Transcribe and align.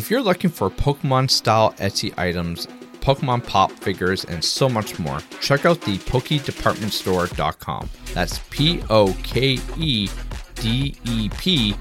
If 0.00 0.10
you're 0.10 0.22
looking 0.22 0.48
for 0.48 0.70
Pokemon 0.70 1.28
style 1.28 1.74
Etsy 1.74 2.18
items, 2.18 2.66
Pokemon 3.02 3.46
pop 3.46 3.70
figures, 3.70 4.24
and 4.24 4.42
so 4.42 4.66
much 4.66 4.98
more, 4.98 5.18
check 5.42 5.66
out 5.66 5.82
the 5.82 5.98
PokeDepartmentStore.com. 5.98 7.90
That's 8.14 8.38
P 8.48 8.82
O 8.88 9.14
K 9.22 9.58
E 9.76 10.08
D 10.54 10.96
E 11.04 11.28
P 11.28 11.76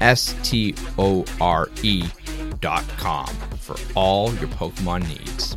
S 0.00 0.34
T 0.42 0.74
O 0.98 1.24
R 1.40 1.68
E.com 1.84 3.28
for 3.60 3.76
all 3.94 4.34
your 4.34 4.48
Pokemon 4.48 5.06
needs. 5.06 5.56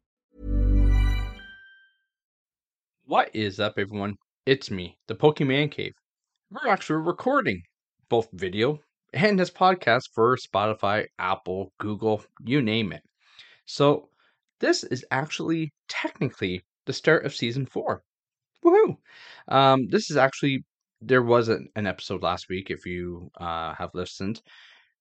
What 3.11 3.35
is 3.35 3.59
up, 3.59 3.73
everyone? 3.77 4.15
It's 4.45 4.71
me, 4.71 4.97
the 5.09 5.15
Pokemon 5.15 5.71
Cave. 5.71 5.91
We're 6.49 6.71
actually 6.71 7.01
recording 7.01 7.61
both 8.07 8.29
video 8.31 8.79
and 9.11 9.37
this 9.37 9.49
podcast 9.49 10.03
for 10.15 10.37
Spotify, 10.37 11.07
Apple, 11.19 11.73
Google, 11.77 12.23
you 12.45 12.61
name 12.61 12.93
it. 12.93 13.01
So, 13.65 14.07
this 14.61 14.85
is 14.85 15.03
actually 15.11 15.73
technically 15.89 16.63
the 16.85 16.93
start 16.93 17.25
of 17.25 17.35
season 17.35 17.65
four. 17.65 18.01
Woohoo! 18.63 18.95
Um, 19.49 19.89
this 19.89 20.09
is 20.09 20.15
actually, 20.15 20.63
there 21.01 21.21
was 21.21 21.49
an, 21.49 21.67
an 21.75 21.87
episode 21.87 22.23
last 22.23 22.47
week 22.47 22.71
if 22.71 22.85
you 22.85 23.29
uh, 23.41 23.73
have 23.73 23.89
listened. 23.93 24.41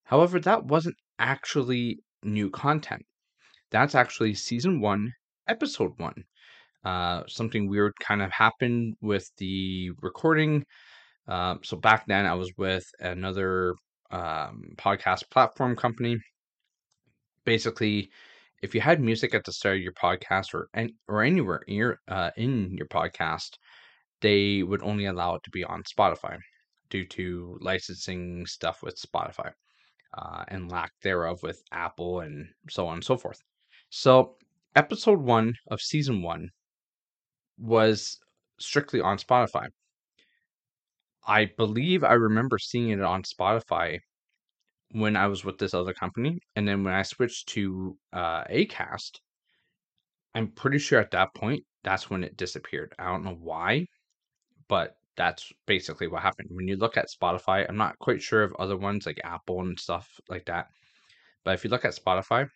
However, 0.03 0.41
that 0.41 0.65
wasn't 0.65 0.97
actually 1.21 2.01
new 2.25 2.51
content. 2.51 3.07
That's 3.71 3.95
actually 3.95 4.35
season 4.35 4.81
one, 4.81 5.13
episode 5.47 5.93
one 5.97 6.25
uh, 6.85 7.23
something 7.29 7.69
weird 7.69 7.93
kind 8.01 8.23
of 8.23 8.31
happened 8.33 8.95
with 9.01 9.31
the 9.37 9.91
recording. 10.01 10.65
Uh, 11.29 11.57
so 11.63 11.77
back 11.77 12.07
then, 12.07 12.27
I 12.27 12.35
was 12.35 12.53
with 12.57 12.85
another 13.01 13.75
um, 14.11 14.63
podcast 14.77 15.31
platform 15.31 15.77
company. 15.77 16.19
Basically, 17.45 18.11
if 18.63 18.75
you 18.75 18.81
had 18.81 19.01
music 19.01 19.35
at 19.35 19.45
the 19.45 19.53
start 19.53 19.77
of 19.77 19.83
your 19.83 19.93
podcast 19.93 20.55
or 20.55 20.69
or 21.09 21.23
anywhere 21.23 21.63
in 21.69 21.75
your, 21.75 21.99
uh, 22.09 22.31
in 22.37 22.75
your 22.77 22.87
podcast, 22.89 23.57
they 24.21 24.63
would 24.63 24.83
only 24.83 25.07
allow 25.07 25.35
it 25.35 25.43
to 25.45 25.51
be 25.51 25.65
on 25.65 25.83
Spotify 25.83 26.39
due 26.91 27.07
to 27.07 27.57
licensing 27.61 28.47
stuff 28.47 28.83
with 28.83 29.01
Spotify 29.01 29.53
uh, 30.17 30.45
and 30.49 30.71
lack 30.71 30.93
thereof 31.03 31.43
with 31.43 31.63
Apple 31.73 32.21
and 32.21 32.49
so 32.69 32.87
on 32.87 32.95
and 32.95 33.05
so 33.05 33.17
forth. 33.17 33.41
So, 33.91 34.37
episode 34.77 35.21
one 35.21 35.55
of 35.71 35.81
season 35.81 36.23
one 36.23 36.51
was 37.61 38.19
strictly 38.59 39.01
on 39.01 39.19
Spotify. 39.19 39.69
I 41.27 41.47
believe 41.57 42.03
I 42.05 42.15
remember 42.15 42.59
seeing 42.59 42.91
it 42.91 43.01
on 43.01 43.23
Spotify 43.23 44.01
when 44.93 45.17
I 45.17 45.27
was 45.29 45.45
with 45.45 45.59
this 45.59 45.75
other 45.75 45.95
company, 45.95 46.41
and 46.57 46.67
then 46.67 46.83
when 46.83 46.95
I 46.95 47.03
switched 47.03 47.49
to 47.51 47.97
uh, 48.13 48.45
Acast, 48.45 49.21
I'm 50.35 50.49
pretty 50.53 50.79
sure 50.79 51.01
at 51.01 51.11
that 51.13 51.35
point 51.35 51.65
that's 51.85 52.11
when 52.11 52.25
it 52.25 52.37
disappeared. 52.37 52.95
I 52.99 53.07
don't 53.07 53.25
know 53.25 53.39
why, 53.41 53.87
but 54.69 54.97
that's 55.17 55.53
basically 55.67 56.09
what 56.09 56.23
happened. 56.23 56.49
When 56.53 56.69
you 56.69 56.77
look 56.77 56.97
at 56.97 57.09
Spotify, 57.11 57.67
I'm 57.69 57.77
not 57.77 57.99
quite 57.99 58.23
sure 58.23 58.43
of 58.43 58.55
other 58.59 58.77
ones 58.77 59.07
like 59.07 59.21
Apple 59.25 59.61
and 59.61 59.79
stuff 59.79 60.09
like 60.29 60.47
that, 60.47 60.69
but 61.45 61.55
if 61.55 61.65
you 61.65 61.71
look 61.71 61.85
at 61.85 61.97
Spotify, 61.97 62.49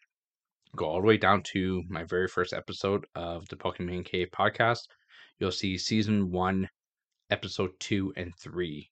go 0.77 0.87
all 0.87 1.01
the 1.01 1.07
way 1.07 1.17
down 1.17 1.43
to 1.43 1.83
my 1.89 2.05
very 2.05 2.29
first 2.29 2.53
episode 2.53 3.07
of 3.15 3.49
the 3.49 3.57
Pokemon 3.57 4.05
Cave 4.05 4.29
podcast, 4.33 4.83
you'll 5.39 5.53
see 5.53 5.79
season 5.79 6.31
one, 6.31 6.69
episode 7.31 7.71
two 7.81 8.13
and 8.17 8.33
three 8.39 8.91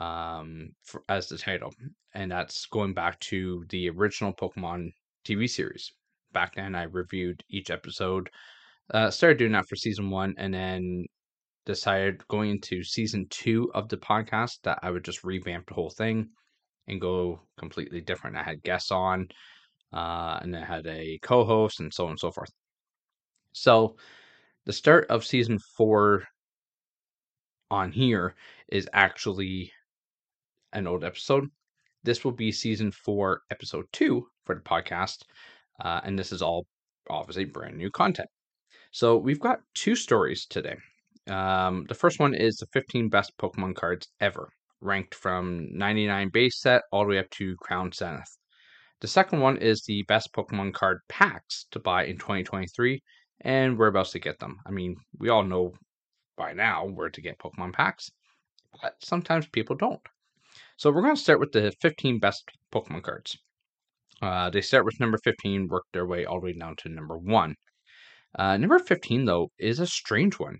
um, 0.00 0.70
for, 0.82 1.02
as 1.08 1.28
the 1.28 1.38
title. 1.38 1.72
And 2.14 2.30
that's 2.30 2.66
going 2.66 2.94
back 2.94 3.20
to 3.20 3.64
the 3.68 3.90
original 3.90 4.32
Pokemon 4.32 4.92
TV 5.24 5.48
series. 5.48 5.92
Back 6.32 6.54
then, 6.54 6.74
I 6.74 6.84
reviewed 6.84 7.42
each 7.48 7.70
episode. 7.70 8.30
Uh, 8.92 9.10
started 9.10 9.38
doing 9.38 9.52
that 9.52 9.68
for 9.68 9.76
season 9.76 10.10
one, 10.10 10.34
and 10.38 10.52
then 10.52 11.06
decided 11.66 12.26
going 12.28 12.50
into 12.50 12.82
season 12.82 13.26
two 13.30 13.70
of 13.74 13.88
the 13.88 13.96
podcast 13.96 14.58
that 14.64 14.78
I 14.82 14.90
would 14.90 15.04
just 15.04 15.22
revamp 15.22 15.68
the 15.68 15.74
whole 15.74 15.90
thing 15.90 16.30
and 16.88 17.00
go 17.00 17.40
completely 17.58 18.00
different. 18.00 18.36
I 18.36 18.42
had 18.42 18.62
guests 18.62 18.90
on, 18.90 19.28
uh, 19.92 20.38
and 20.42 20.56
I 20.56 20.64
had 20.64 20.86
a 20.86 21.18
co-host, 21.22 21.80
and 21.80 21.92
so 21.92 22.04
on 22.04 22.10
and 22.10 22.20
so 22.20 22.30
forth. 22.30 22.50
So, 23.52 23.96
the 24.66 24.72
start 24.72 25.06
of 25.10 25.24
season 25.24 25.58
four 25.76 26.24
on 27.70 27.92
here 27.92 28.34
is 28.68 28.88
actually 28.92 29.72
an 30.72 30.86
old 30.86 31.04
episode. 31.04 31.48
This 32.02 32.24
will 32.24 32.32
be 32.32 32.52
season 32.52 32.90
four, 32.92 33.42
episode 33.50 33.86
two 33.92 34.26
for 34.44 34.54
the 34.54 34.60
podcast, 34.62 35.22
uh, 35.84 36.00
and 36.04 36.18
this 36.18 36.32
is 36.32 36.42
all 36.42 36.66
obviously 37.08 37.44
brand 37.44 37.76
new 37.76 37.90
content. 37.90 38.28
So 38.92 39.16
we've 39.16 39.40
got 39.40 39.60
two 39.74 39.94
stories 39.94 40.46
today. 40.46 40.76
Um, 41.28 41.84
the 41.88 41.94
first 41.94 42.18
one 42.18 42.34
is 42.34 42.56
the 42.56 42.66
15 42.72 43.08
best 43.08 43.32
Pokemon 43.38 43.76
cards 43.76 44.08
ever, 44.20 44.48
ranked 44.80 45.14
from 45.14 45.68
99 45.76 46.30
base 46.30 46.60
set 46.60 46.82
all 46.90 47.04
the 47.04 47.10
way 47.10 47.18
up 47.18 47.30
to 47.30 47.56
Crown 47.56 47.92
Zenith. 47.92 48.36
The 49.00 49.08
second 49.08 49.40
one 49.40 49.56
is 49.56 49.82
the 49.82 50.02
best 50.02 50.32
Pokemon 50.34 50.74
card 50.74 51.00
packs 51.08 51.66
to 51.70 51.78
buy 51.78 52.04
in 52.04 52.18
2023 52.18 53.02
and 53.40 53.78
whereabouts 53.78 54.12
to 54.12 54.18
get 54.18 54.38
them. 54.38 54.58
I 54.66 54.70
mean, 54.70 54.96
we 55.18 55.30
all 55.30 55.42
know 55.42 55.72
by 56.36 56.52
now 56.52 56.86
where 56.86 57.08
to 57.08 57.20
get 57.20 57.38
Pokemon 57.38 57.72
packs, 57.72 58.10
but 58.82 58.94
sometimes 59.02 59.46
people 59.46 59.74
don't. 59.74 60.02
So 60.76 60.90
we're 60.90 61.02
going 61.02 61.14
to 61.14 61.20
start 61.20 61.40
with 61.40 61.52
the 61.52 61.72
15 61.80 62.18
best 62.18 62.50
Pokemon 62.72 63.02
cards. 63.02 63.38
Uh, 64.20 64.50
they 64.50 64.60
start 64.60 64.84
with 64.84 65.00
number 65.00 65.18
15, 65.24 65.68
work 65.68 65.84
their 65.92 66.06
way 66.06 66.26
all 66.26 66.40
the 66.40 66.46
way 66.46 66.52
down 66.52 66.76
to 66.76 66.90
number 66.90 67.16
1. 67.16 67.54
Uh, 68.38 68.56
number 68.58 68.78
15, 68.78 69.24
though, 69.24 69.50
is 69.58 69.80
a 69.80 69.86
strange 69.86 70.38
one. 70.38 70.58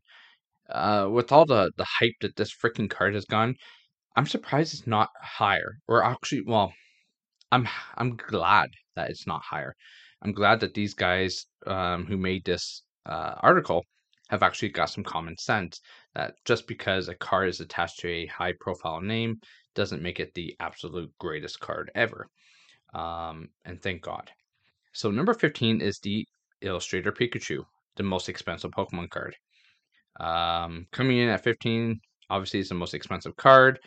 Uh, 0.68 1.08
with 1.10 1.30
all 1.30 1.44
the, 1.44 1.72
the 1.76 1.86
hype 1.98 2.14
that 2.20 2.36
this 2.36 2.54
freaking 2.54 2.88
card 2.88 3.14
has 3.14 3.26
gone, 3.26 3.54
I'm 4.16 4.26
surprised 4.26 4.72
it's 4.72 4.86
not 4.86 5.10
higher. 5.20 5.78
Or 5.86 6.02
actually, 6.02 6.42
well, 6.46 6.72
I'm 7.52 7.68
I'm 7.96 8.16
glad 8.16 8.70
that 8.96 9.10
it's 9.10 9.26
not 9.26 9.42
higher. 9.42 9.74
I'm 10.22 10.32
glad 10.32 10.60
that 10.60 10.74
these 10.74 10.94
guys 10.94 11.46
um, 11.66 12.06
who 12.06 12.16
made 12.16 12.44
this 12.44 12.82
uh, 13.06 13.34
article 13.40 13.84
have 14.28 14.42
actually 14.42 14.68
got 14.68 14.90
some 14.90 15.02
common 15.02 15.36
sense 15.38 15.80
that 16.14 16.34
just 16.44 16.68
because 16.68 17.08
a 17.08 17.14
card 17.14 17.48
is 17.48 17.60
attached 17.60 17.98
to 18.00 18.08
a 18.08 18.26
high 18.26 18.52
profile 18.60 19.00
name 19.00 19.40
doesn't 19.74 20.02
make 20.02 20.20
it 20.20 20.32
the 20.34 20.54
absolute 20.60 21.10
greatest 21.18 21.58
card 21.60 21.90
ever. 21.94 22.26
Um, 22.94 23.48
and 23.64 23.80
thank 23.82 24.02
God. 24.02 24.30
So, 24.92 25.10
number 25.10 25.34
15 25.34 25.80
is 25.80 25.98
the 26.00 26.26
Illustrator 26.60 27.12
Pikachu, 27.12 27.64
the 27.96 28.02
most 28.02 28.28
expensive 28.28 28.70
Pokemon 28.72 29.10
card. 29.10 29.36
Um, 30.18 30.86
coming 30.92 31.18
in 31.18 31.28
at 31.28 31.44
15, 31.44 32.00
obviously, 32.28 32.60
is 32.60 32.68
the 32.68 32.74
most 32.74 32.94
expensive 32.94 33.36
card, 33.36 33.78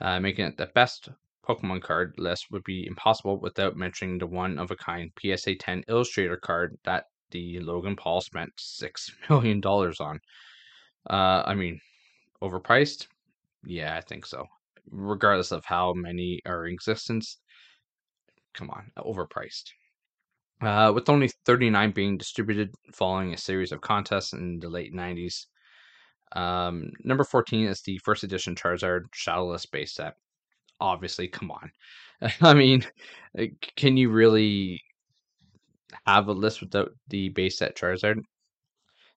uh, 0.00 0.18
making 0.20 0.46
it 0.46 0.56
the 0.56 0.66
best 0.74 1.08
Pokemon 1.46 1.82
card 1.82 2.14
list 2.18 2.50
would 2.50 2.64
be 2.64 2.86
impossible 2.86 3.38
without 3.38 3.76
mentioning 3.76 4.18
the 4.18 4.26
one 4.26 4.58
of 4.58 4.70
a 4.70 4.76
kind 4.76 5.10
PSA 5.20 5.56
10 5.56 5.84
Illustrator 5.88 6.36
card 6.36 6.76
that 6.84 7.04
the 7.30 7.60
Logan 7.60 7.96
Paul 7.96 8.20
spent 8.20 8.54
$6 8.56 9.10
million 9.30 9.62
on. 9.64 10.20
Uh, 11.08 11.42
I 11.46 11.54
mean, 11.54 11.80
overpriced? 12.42 13.06
Yeah, 13.64 13.96
I 13.96 14.00
think 14.00 14.26
so. 14.26 14.46
Regardless 14.90 15.52
of 15.52 15.64
how 15.64 15.92
many 15.92 16.40
are 16.46 16.66
in 16.66 16.74
existence, 16.74 17.38
come 18.54 18.70
on, 18.70 18.90
overpriced. 18.98 19.70
Uh, 20.60 20.90
with 20.94 21.08
only 21.08 21.30
39 21.44 21.90
being 21.90 22.16
distributed 22.16 22.74
following 22.92 23.34
a 23.34 23.36
series 23.36 23.72
of 23.72 23.80
contests 23.80 24.32
in 24.32 24.58
the 24.58 24.68
late 24.68 24.94
90s. 24.94 25.46
Um, 26.34 26.90
number 27.04 27.24
14 27.24 27.66
is 27.66 27.82
the 27.82 27.98
first 27.98 28.24
edition 28.24 28.54
Charizard 28.54 29.04
Shadowless 29.12 29.66
base 29.66 29.94
set 29.94 30.16
obviously, 30.80 31.28
come 31.28 31.50
on. 31.50 31.70
I 32.40 32.54
mean, 32.54 32.84
can 33.76 33.96
you 33.96 34.10
really 34.10 34.82
have 36.06 36.28
a 36.28 36.32
list 36.32 36.60
without 36.60 36.90
the 37.08 37.28
base 37.30 37.58
set 37.58 37.76
Charizard? 37.76 38.20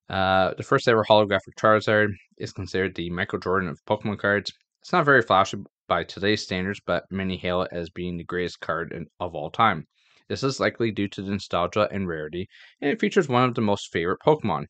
Uh, 0.10 0.54
the 0.56 0.64
first 0.64 0.88
ever 0.88 1.04
holographic 1.04 1.56
Charizard 1.60 2.10
is 2.38 2.52
considered 2.52 2.96
the 2.96 3.10
Michael 3.10 3.40
Jordan 3.40 3.70
of 3.70 3.84
Pokemon 3.86 4.20
cards. 4.20 4.52
It's 4.82 4.92
not 4.92 5.06
very 5.06 5.22
flashy, 5.22 5.58
by 5.90 6.04
today's 6.06 6.44
standards, 6.44 6.80
but 6.86 7.04
many 7.12 7.36
hail 7.36 7.64
it 7.64 7.70
as 7.74 7.90
being 7.90 8.16
the 8.16 8.24
greatest 8.24 8.62
card 8.62 8.94
in, 8.94 9.08
of 9.20 9.36
all 9.36 9.50
time. 9.50 9.86
This 10.30 10.44
is 10.44 10.60
likely 10.60 10.92
due 10.92 11.10
to 11.10 11.22
the 11.22 11.32
nostalgia 11.32 11.90
and 11.92 12.08
rarity, 12.08 12.48
and 12.80 12.92
it 12.92 13.02
features 13.02 13.28
one 13.28 13.44
of 13.44 13.56
the 13.56 13.62
most 13.62 13.92
favorite 13.92 14.20
Pokemon. 14.26 14.68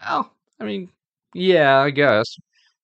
Well, 0.00 0.32
I 0.60 0.64
mean, 0.64 0.90
yeah, 1.34 1.80
I 1.80 1.90
guess. 1.90 2.36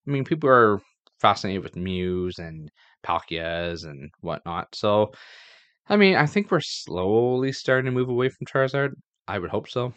I 0.06 0.10
mean, 0.10 0.24
people 0.24 0.50
are 0.50 0.80
fascinated 1.20 1.62
with 1.62 1.76
Mews 1.76 2.38
and 2.38 2.70
Palkias 3.02 3.84
and 3.84 4.10
whatnot. 4.20 4.74
So, 4.74 5.12
I 5.88 5.96
mean, 5.96 6.16
I 6.16 6.26
think 6.26 6.50
we're 6.50 6.60
slowly 6.60 7.52
starting 7.52 7.86
to 7.86 7.90
move 7.92 8.08
away 8.08 8.28
from 8.28 8.46
Charizard. 8.46 8.92
I 9.26 9.38
would 9.38 9.50
hope 9.50 9.68
so. 9.68 9.92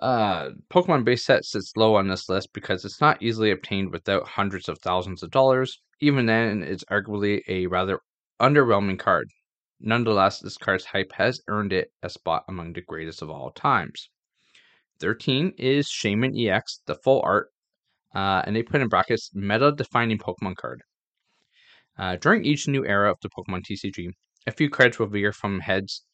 Uh, 0.00 0.50
Pokemon 0.70 1.04
base 1.04 1.24
set 1.24 1.44
sits 1.44 1.76
low 1.76 1.96
on 1.96 2.06
this 2.08 2.28
list 2.28 2.52
because 2.52 2.84
it's 2.84 3.00
not 3.00 3.20
easily 3.22 3.50
obtained 3.50 3.90
without 3.90 4.28
hundreds 4.28 4.68
of 4.68 4.78
thousands 4.78 5.22
of 5.22 5.30
dollars. 5.30 5.80
Even 6.00 6.26
then, 6.26 6.62
it's 6.62 6.84
arguably 6.84 7.42
a 7.48 7.66
rather 7.66 8.00
underwhelming 8.40 8.98
card. 8.98 9.28
Nonetheless, 9.80 10.40
this 10.40 10.56
card's 10.56 10.84
hype 10.84 11.12
has 11.12 11.40
earned 11.48 11.72
it 11.72 11.92
a 12.02 12.08
spot 12.08 12.44
among 12.48 12.72
the 12.72 12.82
greatest 12.82 13.22
of 13.22 13.30
all 13.30 13.50
times. 13.50 14.08
13 15.00 15.54
is 15.58 15.88
Shaymin 15.88 16.34
EX, 16.36 16.80
the 16.86 16.96
full 16.96 17.20
art, 17.22 17.48
uh, 18.14 18.42
and 18.44 18.54
they 18.54 18.62
put 18.62 18.80
in 18.80 18.88
brackets 18.88 19.30
meta 19.34 19.72
defining 19.72 20.18
Pokemon 20.18 20.56
card. 20.56 20.82
Uh, 21.98 22.14
during 22.14 22.44
each 22.44 22.68
new 22.68 22.86
era 22.86 23.10
of 23.10 23.18
the 23.22 23.28
Pokemon 23.28 23.64
TCG, 23.64 24.10
a 24.46 24.52
few 24.52 24.70
cards 24.70 25.00
will 25.00 25.08
veer 25.08 25.32
from 25.32 25.58
heads, 25.58 26.04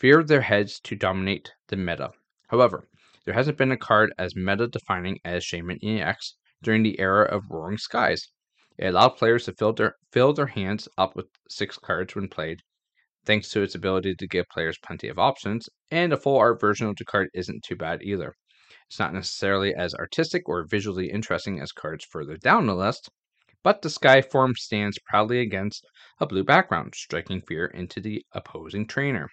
veer 0.00 0.22
their 0.22 0.42
heads 0.42 0.78
to 0.80 0.94
dominate 0.94 1.52
the 1.66 1.76
meta. 1.76 2.12
However, 2.46 2.88
there 3.24 3.34
hasn't 3.34 3.58
been 3.58 3.72
a 3.72 3.76
card 3.76 4.12
as 4.16 4.36
meta 4.36 4.68
defining 4.68 5.18
as 5.24 5.44
Shaymin 5.44 5.78
EX 5.82 6.36
during 6.62 6.84
the 6.84 7.00
era 7.00 7.24
of 7.24 7.50
Roaring 7.50 7.78
Skies. 7.78 8.28
It 8.78 8.86
allowed 8.86 9.16
players 9.16 9.46
to 9.46 9.52
fill 9.54 9.72
their, 9.72 9.96
fill 10.12 10.32
their 10.32 10.46
hands 10.46 10.88
up 10.96 11.16
with 11.16 11.26
six 11.48 11.76
cards 11.76 12.14
when 12.14 12.28
played, 12.28 12.60
thanks 13.24 13.48
to 13.50 13.62
its 13.62 13.74
ability 13.74 14.14
to 14.14 14.28
give 14.28 14.46
players 14.48 14.78
plenty 14.78 15.08
of 15.08 15.18
options, 15.18 15.68
and 15.90 16.12
a 16.12 16.16
full 16.16 16.38
art 16.38 16.60
version 16.60 16.86
of 16.86 16.94
the 16.96 17.04
card 17.04 17.28
isn't 17.34 17.64
too 17.64 17.76
bad 17.76 18.00
either. 18.02 18.34
It's 18.86 19.00
not 19.00 19.12
necessarily 19.12 19.74
as 19.74 19.92
artistic 19.94 20.48
or 20.48 20.64
visually 20.64 21.10
interesting 21.10 21.60
as 21.60 21.72
cards 21.72 22.04
further 22.04 22.36
down 22.36 22.66
the 22.66 22.76
list, 22.76 23.10
but 23.62 23.82
the 23.82 23.90
sky 23.90 24.20
form 24.20 24.54
stands 24.56 24.98
proudly 25.06 25.38
against 25.38 25.86
a 26.18 26.26
blue 26.26 26.42
background, 26.42 26.94
striking 26.94 27.40
fear 27.40 27.66
into 27.66 28.00
the 28.00 28.24
opposing 28.32 28.86
trainer. 28.86 29.30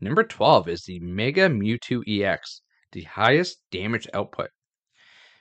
Number 0.00 0.22
12 0.22 0.68
is 0.68 0.84
the 0.84 1.00
Mega 1.00 1.48
Mewtwo 1.48 2.02
EX, 2.06 2.62
the 2.92 3.02
highest 3.02 3.62
damage 3.70 4.06
output. 4.12 4.50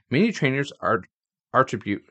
Many 0.09 0.31
trainers 0.31 0.71
are 0.79 1.03
attribute 1.53 2.03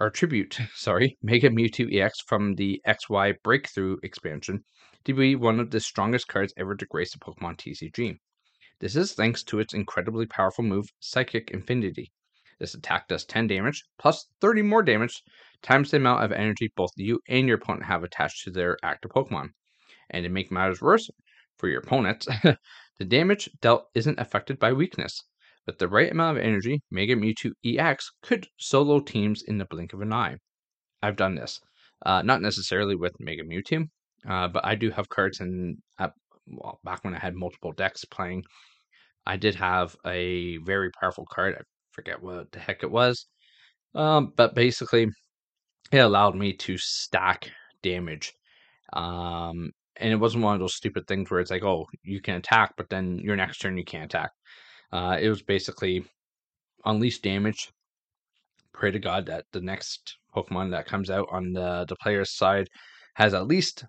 attribute 0.00 0.58
sorry 0.74 1.16
Mega 1.22 1.48
Mewtwo 1.48 1.92
EX 1.92 2.20
from 2.20 2.54
the 2.54 2.80
XY 2.86 3.42
Breakthrough 3.42 3.96
expansion 4.02 4.64
to 5.04 5.14
be 5.14 5.34
one 5.34 5.60
of 5.60 5.70
the 5.70 5.80
strongest 5.80 6.28
cards 6.28 6.52
ever 6.56 6.74
to 6.74 6.86
grace 6.86 7.12
the 7.12 7.18
Pokemon 7.18 7.56
TCG. 7.56 8.18
This 8.80 8.96
is 8.96 9.14
thanks 9.14 9.42
to 9.44 9.60
its 9.60 9.74
incredibly 9.74 10.26
powerful 10.26 10.64
move 10.64 10.86
Psychic 11.00 11.50
Infinity. 11.50 12.12
This 12.58 12.74
attack 12.74 13.08
does 13.08 13.24
10 13.24 13.46
damage 13.46 13.84
plus 13.98 14.26
30 14.40 14.62
more 14.62 14.82
damage 14.82 15.22
times 15.62 15.90
the 15.90 15.96
amount 15.96 16.24
of 16.24 16.32
energy 16.32 16.72
both 16.76 16.90
you 16.96 17.20
and 17.28 17.46
your 17.46 17.56
opponent 17.56 17.86
have 17.86 18.04
attached 18.04 18.44
to 18.44 18.50
their 18.50 18.76
active 18.82 19.10
Pokemon. 19.10 19.50
And 20.10 20.24
to 20.24 20.28
make 20.28 20.50
matters 20.50 20.80
worse 20.80 21.10
for 21.58 21.68
your 21.68 21.80
opponents, 21.80 22.26
the 22.98 23.04
damage 23.04 23.48
dealt 23.60 23.86
isn't 23.94 24.18
affected 24.18 24.58
by 24.58 24.72
weakness. 24.72 25.22
With 25.66 25.78
the 25.78 25.88
right 25.88 26.10
amount 26.10 26.38
of 26.38 26.44
energy, 26.44 26.82
Mega 26.90 27.14
Mewtwo 27.14 27.52
EX 27.64 28.10
could 28.20 28.48
solo 28.58 29.00
teams 29.00 29.42
in 29.42 29.58
the 29.58 29.64
blink 29.64 29.92
of 29.92 30.00
an 30.00 30.12
eye. 30.12 30.38
I've 31.02 31.16
done 31.16 31.36
this. 31.36 31.60
Uh, 32.04 32.22
not 32.22 32.42
necessarily 32.42 32.96
with 32.96 33.14
Mega 33.20 33.44
Mewtwo, 33.44 33.88
uh, 34.28 34.48
but 34.48 34.64
I 34.64 34.74
do 34.74 34.90
have 34.90 35.08
cards 35.08 35.40
in, 35.40 35.78
uh, 35.98 36.08
well, 36.46 36.80
back 36.82 37.04
when 37.04 37.14
I 37.14 37.18
had 37.20 37.34
multiple 37.34 37.72
decks 37.72 38.04
playing, 38.04 38.42
I 39.24 39.36
did 39.36 39.54
have 39.54 39.96
a 40.04 40.56
very 40.58 40.90
powerful 40.90 41.26
card. 41.32 41.54
I 41.54 41.62
forget 41.92 42.22
what 42.22 42.50
the 42.52 42.58
heck 42.58 42.82
it 42.82 42.90
was. 42.90 43.26
Um, 43.94 44.32
but 44.36 44.54
basically, 44.54 45.08
it 45.92 45.98
allowed 45.98 46.34
me 46.34 46.54
to 46.54 46.78
stack 46.78 47.50
damage. 47.82 48.32
Um, 48.92 49.70
and 49.96 50.12
it 50.12 50.16
wasn't 50.16 50.44
one 50.44 50.54
of 50.54 50.60
those 50.60 50.74
stupid 50.74 51.06
things 51.06 51.30
where 51.30 51.40
it's 51.40 51.50
like, 51.50 51.62
oh, 51.62 51.86
you 52.02 52.20
can 52.20 52.36
attack, 52.36 52.74
but 52.76 52.88
then 52.88 53.18
your 53.18 53.36
next 53.36 53.58
turn 53.58 53.76
you 53.76 53.84
can't 53.84 54.04
attack. 54.04 54.30
Uh, 54.90 55.18
it 55.20 55.28
was 55.28 55.42
basically 55.42 56.04
unleash 56.84 57.20
damage. 57.20 57.70
Pray 58.72 58.90
to 58.90 58.98
God 58.98 59.26
that 59.26 59.44
the 59.52 59.60
next 59.60 60.16
Pokemon 60.34 60.70
that 60.70 60.86
comes 60.86 61.10
out 61.10 61.28
on 61.30 61.52
the, 61.52 61.84
the 61.88 61.96
player's 61.96 62.34
side 62.34 62.68
has 63.14 63.34
at 63.34 63.46
least 63.46 63.84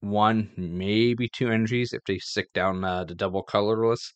one, 0.00 0.50
maybe 0.56 1.28
two 1.28 1.50
energies 1.50 1.92
if 1.92 2.02
they 2.06 2.18
stick 2.18 2.52
down 2.52 2.84
uh, 2.84 3.04
the 3.04 3.14
double 3.14 3.42
colorless. 3.42 4.12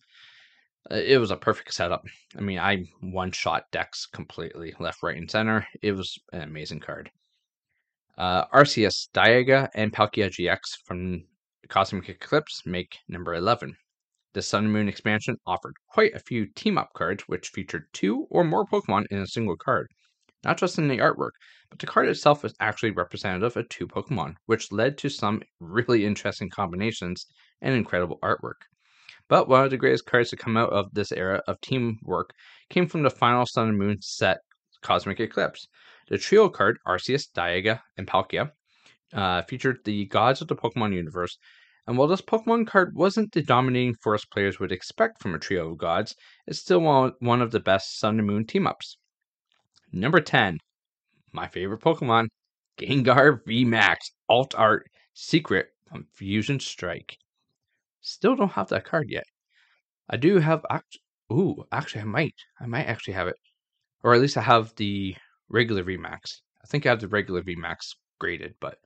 Uh, 0.90 0.96
it 0.96 1.18
was 1.18 1.30
a 1.30 1.36
perfect 1.36 1.72
setup. 1.72 2.04
I 2.36 2.40
mean, 2.40 2.58
I 2.58 2.84
one 3.00 3.32
shot 3.32 3.70
decks 3.70 4.06
completely, 4.06 4.74
left, 4.80 5.02
right, 5.02 5.16
and 5.16 5.30
center. 5.30 5.66
It 5.80 5.92
was 5.92 6.18
an 6.32 6.42
amazing 6.42 6.80
card. 6.80 7.10
Uh, 8.18 8.46
Arceus, 8.46 9.08
Dialga, 9.14 9.68
and 9.74 9.92
Palkia 9.92 10.28
GX 10.28 10.58
from 10.84 11.24
Cosmic 11.68 12.08
Eclipse 12.08 12.66
make 12.66 12.98
number 13.08 13.34
11. 13.34 13.76
The 14.34 14.42
Sun 14.42 14.68
Moon 14.68 14.88
expansion 14.88 15.36
offered 15.46 15.74
quite 15.88 16.14
a 16.14 16.18
few 16.18 16.46
team 16.46 16.78
up 16.78 16.90
cards, 16.94 17.24
which 17.28 17.48
featured 17.48 17.86
two 17.92 18.26
or 18.30 18.44
more 18.44 18.66
Pokemon 18.66 19.06
in 19.10 19.18
a 19.18 19.26
single 19.26 19.56
card. 19.56 19.88
Not 20.42 20.58
just 20.58 20.78
in 20.78 20.88
the 20.88 20.98
artwork, 20.98 21.32
but 21.70 21.78
the 21.78 21.86
card 21.86 22.08
itself 22.08 22.44
is 22.44 22.54
actually 22.58 22.90
representative 22.90 23.56
of 23.56 23.68
two 23.68 23.86
Pokemon, 23.86 24.36
which 24.46 24.72
led 24.72 24.98
to 24.98 25.08
some 25.08 25.42
really 25.60 26.04
interesting 26.04 26.50
combinations 26.50 27.26
and 27.60 27.74
incredible 27.74 28.18
artwork. 28.22 28.62
But 29.32 29.48
one 29.48 29.64
of 29.64 29.70
the 29.70 29.78
greatest 29.78 30.04
cards 30.04 30.28
to 30.28 30.36
come 30.36 30.58
out 30.58 30.74
of 30.74 30.92
this 30.92 31.10
era 31.10 31.42
of 31.46 31.58
teamwork 31.62 32.34
came 32.68 32.86
from 32.86 33.02
the 33.02 33.08
final 33.08 33.46
Sun 33.46 33.70
and 33.70 33.78
Moon 33.78 33.96
set 34.02 34.40
Cosmic 34.82 35.20
Eclipse. 35.20 35.68
The 36.08 36.18
trio 36.18 36.50
card, 36.50 36.76
Arceus, 36.86 37.32
Dialga, 37.34 37.80
and 37.96 38.06
Palkia, 38.06 38.52
uh, 39.14 39.40
featured 39.40 39.78
the 39.86 40.04
gods 40.04 40.42
of 40.42 40.48
the 40.48 40.54
Pokemon 40.54 40.92
universe 40.92 41.38
and 41.86 41.96
while 41.96 42.08
this 42.08 42.20
Pokemon 42.20 42.66
card 42.66 42.94
wasn't 42.94 43.32
the 43.32 43.40
dominating 43.40 43.94
force 43.94 44.26
players 44.26 44.60
would 44.60 44.70
expect 44.70 45.22
from 45.22 45.34
a 45.34 45.38
trio 45.38 45.70
of 45.70 45.78
gods, 45.78 46.14
it's 46.46 46.58
still 46.58 46.82
one 46.82 47.40
of 47.40 47.52
the 47.52 47.58
best 47.58 47.98
Sun 47.98 48.18
and 48.18 48.26
Moon 48.26 48.44
team 48.44 48.66
ups. 48.66 48.98
Number 49.90 50.20
10, 50.20 50.58
my 51.32 51.48
favorite 51.48 51.80
Pokemon, 51.80 52.28
Gengar 52.78 53.42
VMAX 53.46 53.96
Alt 54.28 54.54
Art 54.58 54.90
Secret 55.14 55.68
from 55.88 56.04
Fusion 56.12 56.60
Strike. 56.60 57.16
Still 58.02 58.36
don't 58.36 58.52
have 58.52 58.68
that 58.68 58.84
card 58.84 59.08
yet. 59.08 59.24
I 60.10 60.16
do 60.18 60.38
have. 60.38 60.66
Act- 60.70 60.98
Ooh, 61.32 61.64
actually, 61.72 62.02
I 62.02 62.04
might. 62.04 62.34
I 62.60 62.66
might 62.66 62.84
actually 62.84 63.14
have 63.14 63.28
it. 63.28 63.36
Or 64.02 64.14
at 64.14 64.20
least 64.20 64.36
I 64.36 64.42
have 64.42 64.74
the 64.76 65.16
regular 65.48 65.82
VMAX. 65.82 66.40
I 66.62 66.66
think 66.66 66.84
I 66.84 66.90
have 66.90 67.00
the 67.00 67.08
regular 67.08 67.42
VMAX 67.42 67.94
graded, 68.18 68.54
but 68.60 68.78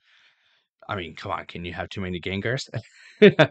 I 0.89 0.97
mean, 0.97 1.17
come 1.17 1.33
on, 1.33 1.47
can 1.47 1.65
you 1.65 1.73
have 1.73 1.89
too 1.89 2.01
many 2.01 2.21
Gengars? 2.21 2.69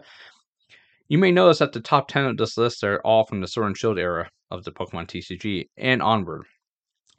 you 1.08 1.18
may 1.18 1.30
notice 1.30 1.58
that 1.58 1.72
the 1.72 1.80
top 1.80 2.08
10 2.08 2.24
of 2.24 2.36
this 2.36 2.56
list 2.56 2.82
are 2.82 3.00
all 3.00 3.26
from 3.26 3.40
the 3.40 3.48
Sword 3.48 3.66
and 3.66 3.76
Shield 3.76 3.98
era 3.98 4.30
of 4.50 4.64
the 4.64 4.72
Pokemon 4.72 5.08
TCG 5.08 5.66
and 5.76 6.00
onward. 6.00 6.46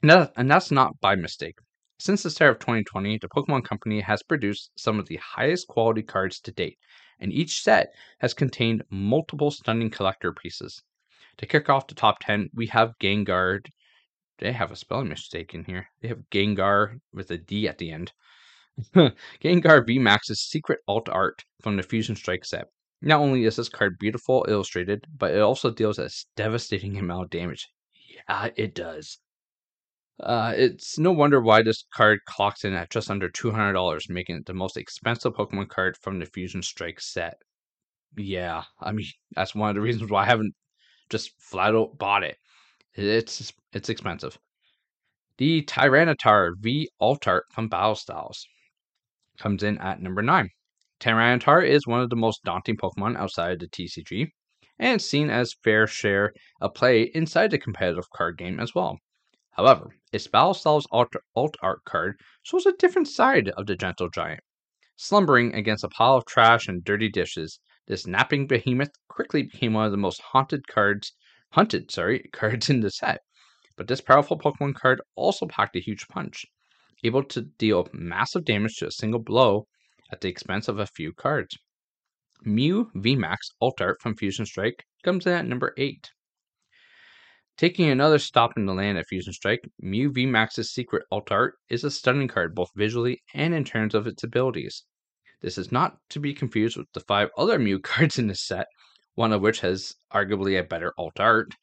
And, 0.02 0.28
and 0.36 0.50
that's 0.50 0.70
not 0.70 0.98
by 1.00 1.14
mistake. 1.14 1.56
Since 2.00 2.22
the 2.22 2.30
start 2.30 2.52
of 2.52 2.58
2020, 2.60 3.18
the 3.18 3.28
Pokemon 3.28 3.64
Company 3.64 4.00
has 4.00 4.22
produced 4.22 4.70
some 4.76 4.98
of 4.98 5.06
the 5.06 5.16
highest 5.16 5.66
quality 5.66 6.02
cards 6.02 6.40
to 6.40 6.52
date, 6.52 6.78
and 7.20 7.32
each 7.32 7.62
set 7.62 7.94
has 8.18 8.34
contained 8.34 8.84
multiple 8.90 9.50
stunning 9.50 9.90
collector 9.90 10.32
pieces. 10.32 10.82
To 11.38 11.46
kick 11.46 11.68
off 11.68 11.86
the 11.86 11.94
top 11.94 12.18
10, 12.20 12.50
we 12.54 12.66
have 12.66 12.98
Gengar. 12.98 13.64
They 14.38 14.52
have 14.52 14.70
a 14.70 14.76
spelling 14.76 15.08
mistake 15.08 15.54
in 15.54 15.64
here. 15.64 15.88
They 16.00 16.08
have 16.08 16.28
Gengar 16.30 17.00
with 17.12 17.30
a 17.30 17.38
D 17.38 17.68
at 17.68 17.78
the 17.78 17.90
end. 17.90 18.12
Gengar 18.94 19.84
VMAX's 19.86 20.40
secret 20.40 20.80
alt 20.86 21.08
art 21.08 21.44
from 21.60 21.76
the 21.76 21.82
Fusion 21.82 22.16
Strike 22.16 22.44
set. 22.44 22.68
Not 23.00 23.20
only 23.20 23.44
is 23.44 23.56
this 23.56 23.68
card 23.68 23.98
beautiful 23.98 24.44
illustrated, 24.48 25.06
but 25.16 25.32
it 25.32 25.40
also 25.40 25.70
deals 25.70 25.98
a 25.98 26.10
devastating 26.36 26.96
amount 26.98 27.24
of 27.24 27.30
damage. 27.30 27.68
Yeah, 27.92 28.50
it 28.56 28.74
does. 28.74 29.18
Uh, 30.20 30.52
it's 30.56 30.98
no 30.98 31.12
wonder 31.12 31.40
why 31.40 31.62
this 31.62 31.84
card 31.94 32.20
clocks 32.26 32.64
in 32.64 32.72
at 32.74 32.90
just 32.90 33.10
under 33.10 33.28
$200, 33.28 34.08
making 34.08 34.36
it 34.36 34.46
the 34.46 34.54
most 34.54 34.76
expensive 34.76 35.34
Pokemon 35.34 35.68
card 35.68 35.96
from 35.96 36.18
the 36.18 36.26
Fusion 36.26 36.62
Strike 36.62 37.00
set. 37.00 37.40
Yeah, 38.16 38.64
I 38.80 38.92
mean, 38.92 39.06
that's 39.32 39.54
one 39.54 39.70
of 39.70 39.76
the 39.76 39.80
reasons 39.80 40.10
why 40.10 40.22
I 40.22 40.26
haven't 40.26 40.54
just 41.10 41.30
flat 41.40 41.74
out 41.74 41.98
bought 41.98 42.24
it. 42.24 42.36
It's 42.94 43.52
it's 43.72 43.88
expensive. 43.88 44.38
The 45.38 45.62
Tyranitar 45.62 46.54
V 46.58 46.90
Alt 47.00 47.28
Art 47.28 47.44
from 47.52 47.68
Battle 47.68 47.94
Styles 47.94 48.46
comes 49.38 49.62
in 49.62 49.78
at 49.78 50.02
number 50.02 50.22
9. 50.22 50.50
Tyranitar 51.00 51.64
is 51.64 51.86
one 51.86 52.00
of 52.00 52.10
the 52.10 52.16
most 52.16 52.42
daunting 52.44 52.76
Pokemon 52.76 53.16
outside 53.16 53.52
of 53.52 53.58
the 53.60 53.68
TCG, 53.68 54.32
and 54.80 55.00
seen 55.00 55.30
as 55.30 55.54
fair 55.62 55.86
share 55.86 56.32
of 56.60 56.74
play 56.74 57.02
inside 57.14 57.52
the 57.52 57.58
competitive 57.58 58.10
card 58.10 58.36
game 58.36 58.58
as 58.58 58.74
well. 58.74 58.98
However, 59.58 59.96
its 60.12 60.28
alt, 60.32 60.64
alt 61.34 61.56
art 61.60 61.84
card 61.84 62.20
shows 62.44 62.64
a 62.64 62.74
different 62.74 63.08
side 63.08 63.48
of 63.48 63.66
the 63.66 63.74
gentle 63.74 64.08
giant. 64.08 64.44
Slumbering 64.94 65.52
against 65.52 65.82
a 65.82 65.88
pile 65.88 66.14
of 66.14 66.26
trash 66.26 66.68
and 66.68 66.84
dirty 66.84 67.08
dishes, 67.08 67.58
this 67.88 68.06
napping 68.06 68.46
behemoth 68.46 68.92
quickly 69.08 69.42
became 69.42 69.72
one 69.72 69.86
of 69.86 69.90
the 69.90 69.96
most 69.96 70.22
haunted 70.22 70.68
cards, 70.68 71.12
hunted, 71.54 71.90
sorry, 71.90 72.28
cards 72.32 72.70
in 72.70 72.78
the 72.78 72.90
set. 72.92 73.22
But 73.74 73.88
this 73.88 74.00
powerful 74.00 74.38
Pokemon 74.38 74.76
card 74.76 75.02
also 75.16 75.46
packed 75.46 75.74
a 75.74 75.80
huge 75.80 76.06
punch, 76.06 76.46
able 77.02 77.24
to 77.24 77.42
deal 77.42 77.88
massive 77.92 78.44
damage 78.44 78.76
to 78.76 78.86
a 78.86 78.92
single 78.92 79.18
blow 79.18 79.66
at 80.12 80.20
the 80.20 80.28
expense 80.28 80.68
of 80.68 80.78
a 80.78 80.86
few 80.86 81.12
cards. 81.12 81.58
Mew 82.42 82.92
VMAX 82.94 83.38
Alt 83.60 83.80
Art 83.80 84.00
from 84.00 84.14
Fusion 84.14 84.46
Strike 84.46 84.86
comes 85.02 85.26
in 85.26 85.32
at 85.32 85.46
number 85.46 85.74
8. 85.76 86.12
Taking 87.58 87.88
another 87.88 88.20
stop 88.20 88.56
in 88.56 88.66
the 88.66 88.72
land 88.72 88.98
of 88.98 89.08
Fusion 89.08 89.32
Strike, 89.32 89.68
Mew 89.80 90.12
VMAX's 90.12 90.70
Secret 90.70 91.02
Alt 91.10 91.32
Art 91.32 91.56
is 91.68 91.82
a 91.82 91.90
stunning 91.90 92.28
card 92.28 92.54
both 92.54 92.70
visually 92.76 93.20
and 93.34 93.52
in 93.52 93.64
terms 93.64 93.96
of 93.96 94.06
its 94.06 94.22
abilities. 94.22 94.84
This 95.40 95.58
is 95.58 95.72
not 95.72 95.96
to 96.10 96.20
be 96.20 96.34
confused 96.34 96.76
with 96.76 96.86
the 96.94 97.00
five 97.00 97.30
other 97.36 97.58
Mew 97.58 97.80
cards 97.80 98.16
in 98.16 98.28
this 98.28 98.46
set, 98.46 98.68
one 99.16 99.32
of 99.32 99.40
which 99.42 99.58
has 99.58 99.96
arguably 100.12 100.56
a 100.56 100.62
better 100.62 100.94
alt 100.96 101.18
art. 101.18 101.56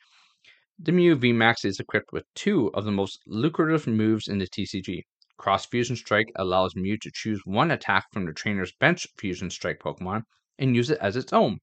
The 0.77 0.91
Mew 0.91 1.15
VMAX 1.15 1.63
is 1.63 1.79
equipped 1.79 2.11
with 2.11 2.25
two 2.35 2.73
of 2.73 2.83
the 2.83 2.91
most 2.91 3.21
lucrative 3.25 3.87
moves 3.87 4.27
in 4.27 4.39
the 4.39 4.47
TCG. 4.47 5.03
Cross 5.37 5.67
Fusion 5.67 5.95
Strike 5.95 6.29
allows 6.35 6.75
Mew 6.75 6.97
to 6.97 7.11
choose 7.13 7.39
one 7.45 7.71
attack 7.71 8.07
from 8.11 8.25
the 8.25 8.33
trainer's 8.33 8.73
bench 8.81 9.07
Fusion 9.17 9.49
Strike 9.49 9.79
Pokemon 9.79 10.23
and 10.59 10.75
use 10.75 10.89
it 10.89 10.97
as 10.99 11.15
its 11.15 11.31
own. 11.31 11.59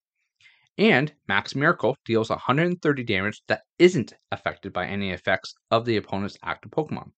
And 0.78 1.12
Max 1.28 1.54
Miracle 1.54 1.96
deals 2.04 2.30
130 2.30 3.04
damage 3.04 3.42
that 3.46 3.62
isn't 3.78 4.14
affected 4.30 4.72
by 4.72 4.86
any 4.86 5.10
effects 5.10 5.54
of 5.70 5.84
the 5.84 5.96
opponent's 5.96 6.38
active 6.42 6.70
Pokemon. 6.70 7.12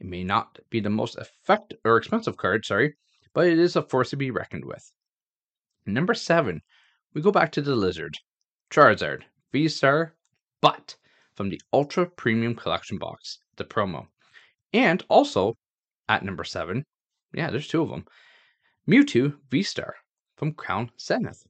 It 0.00 0.06
may 0.06 0.24
not 0.24 0.58
be 0.70 0.80
the 0.80 0.90
most 0.90 1.16
effective 1.16 1.78
or 1.84 1.96
expensive 1.96 2.36
card, 2.36 2.64
sorry, 2.64 2.96
but 3.32 3.46
it 3.46 3.58
is 3.58 3.76
a 3.76 3.82
force 3.82 4.10
to 4.10 4.16
be 4.16 4.30
reckoned 4.30 4.64
with. 4.64 4.92
Number 5.86 6.14
seven, 6.14 6.62
we 7.14 7.22
go 7.22 7.30
back 7.30 7.52
to 7.52 7.62
the 7.62 7.76
lizard, 7.76 8.18
Charizard, 8.70 9.22
V 9.52 9.68
Star, 9.68 10.16
but 10.60 10.96
from 11.34 11.48
the 11.48 11.60
Ultra 11.72 12.10
Premium 12.10 12.54
Collection 12.56 12.98
box, 12.98 13.38
the 13.56 13.64
promo. 13.64 14.08
And 14.72 15.04
also 15.08 15.56
at 16.08 16.24
number 16.24 16.44
seven, 16.44 16.84
yeah, 17.32 17.50
there's 17.50 17.68
two 17.68 17.82
of 17.82 17.88
them, 17.88 18.04
Mewtwo 18.88 19.38
V 19.48 19.62
Star 19.62 19.94
from 20.36 20.52
Crown 20.52 20.90
Zenith. 20.98 21.46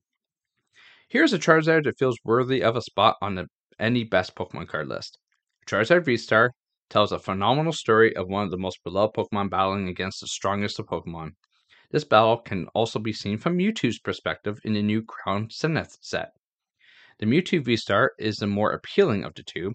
Here's 1.08 1.32
a 1.32 1.38
Charizard 1.38 1.84
that 1.84 1.98
feels 2.00 2.18
worthy 2.24 2.64
of 2.64 2.74
a 2.74 2.82
spot 2.82 3.16
on 3.22 3.36
the, 3.36 3.46
any 3.78 4.02
best 4.02 4.34
Pokemon 4.34 4.66
card 4.66 4.88
list. 4.88 5.16
Charizard 5.64 6.04
V 6.04 6.16
Star 6.16 6.50
tells 6.90 7.12
a 7.12 7.18
phenomenal 7.20 7.72
story 7.72 8.14
of 8.16 8.26
one 8.26 8.42
of 8.42 8.50
the 8.50 8.58
most 8.58 8.82
beloved 8.82 9.14
Pokemon 9.14 9.48
battling 9.48 9.86
against 9.86 10.20
the 10.20 10.26
strongest 10.26 10.80
of 10.80 10.86
Pokemon. 10.86 11.30
This 11.92 12.02
battle 12.02 12.38
can 12.38 12.66
also 12.74 12.98
be 12.98 13.12
seen 13.12 13.38
from 13.38 13.56
Mewtwo's 13.56 14.00
perspective 14.00 14.58
in 14.64 14.72
the 14.72 14.82
new 14.82 15.00
Crown 15.00 15.48
Zenith 15.48 15.96
set. 16.00 16.30
The 17.20 17.26
Mewtwo 17.26 17.64
V-Star 17.64 18.10
is 18.18 18.38
the 18.38 18.48
more 18.48 18.72
appealing 18.72 19.22
of 19.22 19.32
the 19.34 19.44
two, 19.44 19.74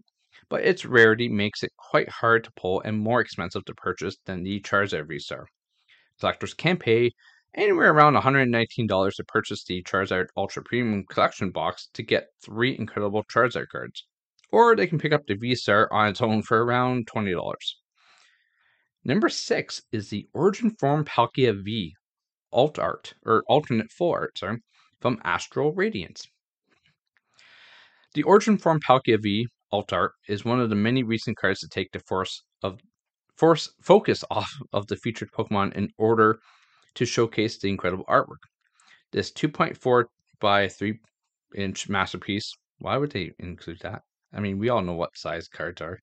but 0.49 0.65
its 0.65 0.85
rarity 0.85 1.29
makes 1.29 1.63
it 1.63 1.71
quite 1.77 2.09
hard 2.09 2.43
to 2.43 2.51
pull 2.57 2.81
and 2.81 2.99
more 2.99 3.21
expensive 3.21 3.63
to 3.65 3.73
purchase 3.75 4.17
than 4.25 4.43
the 4.43 4.59
Charizard 4.59 5.07
V-Star. 5.07 5.45
Collectors 6.19 6.53
can 6.53 6.75
pay 6.75 7.11
anywhere 7.55 7.91
around 7.91 8.15
$119 8.15 9.15
to 9.15 9.23
purchase 9.25 9.63
the 9.63 9.83
Charizard 9.83 10.27
Ultra 10.37 10.63
Premium 10.63 11.05
Collection 11.05 11.51
box 11.51 11.89
to 11.93 12.03
get 12.03 12.27
three 12.43 12.77
incredible 12.77 13.23
Charizard 13.23 13.67
cards, 13.69 14.05
or 14.51 14.75
they 14.75 14.87
can 14.87 14.99
pick 14.99 15.11
up 15.11 15.25
the 15.27 15.35
V-Star 15.35 15.91
on 15.91 16.09
its 16.09 16.21
own 16.21 16.41
for 16.41 16.63
around 16.63 17.07
$20. 17.07 17.55
Number 19.03 19.29
six 19.29 19.81
is 19.91 20.09
the 20.09 20.27
Origin 20.33 20.69
Form 20.79 21.03
Palkia 21.03 21.63
V 21.63 21.95
alt 22.53 22.77
art 22.77 23.13
or 23.25 23.43
alternate 23.47 23.91
full 23.91 24.11
art, 24.11 24.37
sorry, 24.37 24.59
from 24.99 25.19
Astral 25.23 25.73
Radiance. 25.73 26.27
The 28.13 28.23
Origin 28.23 28.57
Form 28.57 28.79
Palkia 28.79 29.21
V 29.21 29.47
alt 29.71 29.91
art 29.93 30.13
is 30.27 30.45
one 30.45 30.59
of 30.59 30.69
the 30.69 30.75
many 30.75 31.01
recent 31.01 31.37
cards 31.37 31.61
to 31.61 31.67
take 31.67 31.91
the 31.91 31.99
force 31.99 32.43
of 32.61 32.79
force 33.35 33.73
focus 33.81 34.23
off 34.31 34.51
of 34.71 34.87
the 34.87 34.97
featured 34.97 35.31
Pokemon 35.31 35.73
in 35.73 35.89
order 35.97 36.39
to 36.95 37.05
showcase 37.05 37.57
the 37.57 37.69
incredible 37.69 38.05
artwork. 38.05 38.43
This 39.11 39.31
2.4 39.31 40.05
by 40.39 40.67
3 40.67 40.99
inch 41.55 41.89
masterpiece. 41.89 42.53
Why 42.79 42.97
would 42.97 43.11
they 43.11 43.31
include 43.39 43.79
that? 43.81 44.01
I 44.33 44.39
mean, 44.39 44.57
we 44.57 44.69
all 44.69 44.81
know 44.81 44.93
what 44.93 45.17
size 45.17 45.47
cards 45.47 45.81
are. 45.81 45.99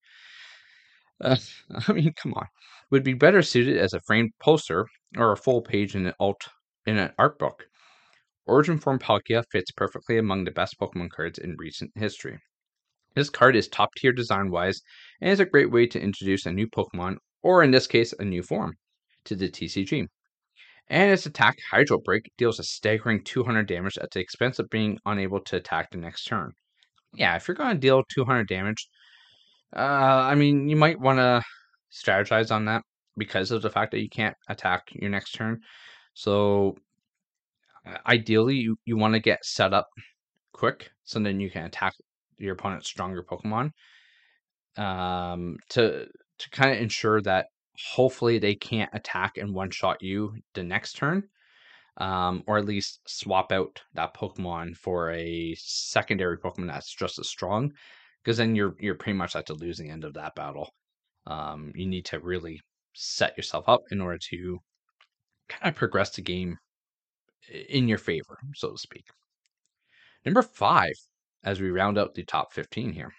Uh, 1.21 1.37
I 1.89 1.93
mean, 1.93 2.13
come 2.15 2.35
on. 2.35 2.47
Would 2.91 3.05
be 3.05 3.15
better 3.15 3.43
suited 3.43 3.77
as 3.77 3.93
a 3.93 4.01
framed 4.01 4.31
poster 4.41 4.87
or 5.17 5.33
a 5.33 5.37
full 5.37 5.63
page 5.63 5.95
in 5.95 6.07
an 6.07 6.15
alt 6.21 6.49
in 6.87 6.97
an 6.99 7.13
art 7.19 7.39
book. 7.39 7.67
Origin 8.47 8.79
Form 8.79 8.99
Palkia 8.99 9.45
fits 9.53 9.71
perfectly 9.73 10.17
among 10.17 10.45
the 10.45 10.51
best 10.51 10.79
Pokemon 10.81 11.11
cards 11.11 11.39
in 11.39 11.57
recent 11.59 11.93
history. 11.95 12.39
This 13.15 13.29
card 13.29 13.57
is 13.57 13.69
top 13.69 13.95
tier 13.97 14.13
design 14.13 14.51
wise 14.51 14.81
and 15.21 15.31
is 15.31 15.41
a 15.41 15.45
great 15.45 15.71
way 15.71 15.87
to 15.87 16.01
introduce 16.01 16.47
a 16.47 16.53
new 16.53 16.67
Pokemon, 16.67 17.19
or 17.43 17.63
in 17.63 17.73
this 17.73 17.87
case, 17.87 18.15
a 18.19 18.25
new 18.25 18.43
form, 18.43 18.77
to 19.25 19.37
the 19.37 19.51
TCG. 19.51 20.07
And 20.91 21.13
its 21.13 21.27
attack 21.27 21.59
Hydro 21.71 21.99
Break 21.99 22.33
deals 22.39 22.59
a 22.59 22.65
staggering 22.65 23.23
200 23.23 23.67
damage 23.67 23.99
at 23.99 24.11
the 24.11 24.21
expense 24.21 24.59
of 24.59 24.71
being 24.71 24.99
unable 25.05 25.41
to 25.41 25.57
attack 25.57 25.91
the 25.91 25.99
next 25.99 26.25
turn. 26.25 26.53
Yeah, 27.15 27.37
if 27.37 27.47
you're 27.47 27.55
going 27.55 27.75
to 27.75 27.81
deal 27.81 28.03
200 28.11 28.49
damage, 28.49 28.89
uh, 29.77 29.81
I 29.81 30.35
mean, 30.35 30.69
you 30.69 30.77
might 30.77 30.99
want 30.99 31.19
to 31.19 31.43
strategize 31.93 32.51
on 32.51 32.65
that 32.67 32.83
because 33.17 33.51
of 33.51 33.63
the 33.63 33.71
fact 33.71 33.91
that 33.91 34.01
you 34.01 34.09
can't 34.09 34.37
attack 34.49 34.83
your 34.93 35.11
next 35.11 35.33
turn. 35.33 35.61
So 36.15 36.77
ideally 38.07 38.57
you, 38.57 38.77
you 38.85 38.97
want 38.97 39.15
to 39.15 39.21
get 39.21 39.45
set 39.45 39.73
up 39.73 39.89
quick 40.53 40.91
so 41.05 41.19
then 41.19 41.41
you 41.41 41.51
can 41.51 41.65
attack 41.65 41.95
your 42.39 42.55
opponent's 42.55 42.89
stronger 42.89 43.23
Pokemon. 43.23 43.71
Um 44.77 45.57
to 45.71 46.07
to 46.39 46.51
kind 46.51 46.71
of 46.71 46.81
ensure 46.81 47.21
that 47.23 47.47
hopefully 47.87 48.39
they 48.39 48.55
can't 48.55 48.91
attack 48.93 49.39
and 49.39 49.55
one 49.55 49.71
shot 49.71 50.03
you 50.03 50.35
the 50.55 50.63
next 50.63 50.95
turn. 50.95 51.25
Um, 51.99 52.45
or 52.47 52.59
at 52.59 52.65
least 52.65 53.01
swap 53.09 53.51
out 53.51 53.83
that 53.95 54.15
Pokemon 54.15 54.77
for 54.77 55.11
a 55.11 55.57
secondary 55.59 56.39
Pokemon 56.39 56.69
that's 56.69 56.95
just 56.95 57.19
as 57.19 57.29
strong. 57.29 57.73
Because 58.23 58.37
then 58.37 58.55
you're 58.55 58.77
you're 58.79 58.95
pretty 58.95 59.17
much 59.19 59.35
at 59.35 59.47
the 59.47 59.55
losing 59.55 59.91
end 59.91 60.05
of 60.05 60.15
that 60.15 60.37
battle. 60.37 60.73
Um, 61.27 61.73
you 61.75 61.87
need 61.87 62.05
to 62.07 62.21
really 62.21 62.61
set 62.95 63.37
yourself 63.37 63.69
up 63.69 63.81
in 63.91 64.01
order 64.01 64.19
to 64.31 64.59
kind 65.49 65.69
of 65.69 65.77
progress 65.77 66.11
the 66.11 66.23
game 66.23 66.59
in 67.69 67.89
your 67.89 67.99
favor, 67.99 68.39
so 68.55 68.73
to 68.73 68.79
speak. 68.79 69.07
Number 70.25 70.43
five, 70.43 70.95
as 71.45 71.61
we 71.61 71.71
round 71.71 71.99
out 71.99 72.15
the 72.15 72.25
top 72.25 72.53
15 72.53 72.93
here, 72.93 73.13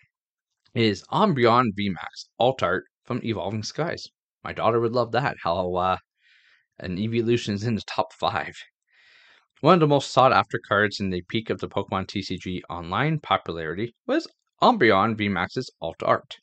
is 0.74 1.04
Umbreon 1.12 1.72
VMAX 1.78 2.28
Alt 2.38 2.63
Art 2.63 2.86
from 3.04 3.22
Evolving 3.24 3.63
Skies. 3.63 4.08
My 4.43 4.53
daughter 4.53 4.79
would 4.79 4.93
love 4.93 5.12
that. 5.12 5.38
How 5.43 5.75
uh, 5.75 5.98
an 6.79 6.98
evolution 6.98 7.55
is 7.55 7.63
in 7.63 7.75
the 7.75 7.81
top 7.81 8.13
five. 8.13 8.55
One 9.62 9.74
of 9.74 9.79
the 9.81 9.88
most 9.88 10.12
sought 10.12 10.31
after 10.31 10.58
cards 10.58 11.01
in 11.01 11.10
the 11.10 11.22
peak 11.24 11.50
of 11.50 11.60
the 11.60 11.67
Pokemon 11.67 12.08
TCG 12.08 12.62
online 12.69 13.19
popularity 13.19 13.93
was 14.08 14.27
Umbreon 14.62 15.17
VMAX's 15.17 15.69
Alt 15.81 16.01
Art. 16.03 16.38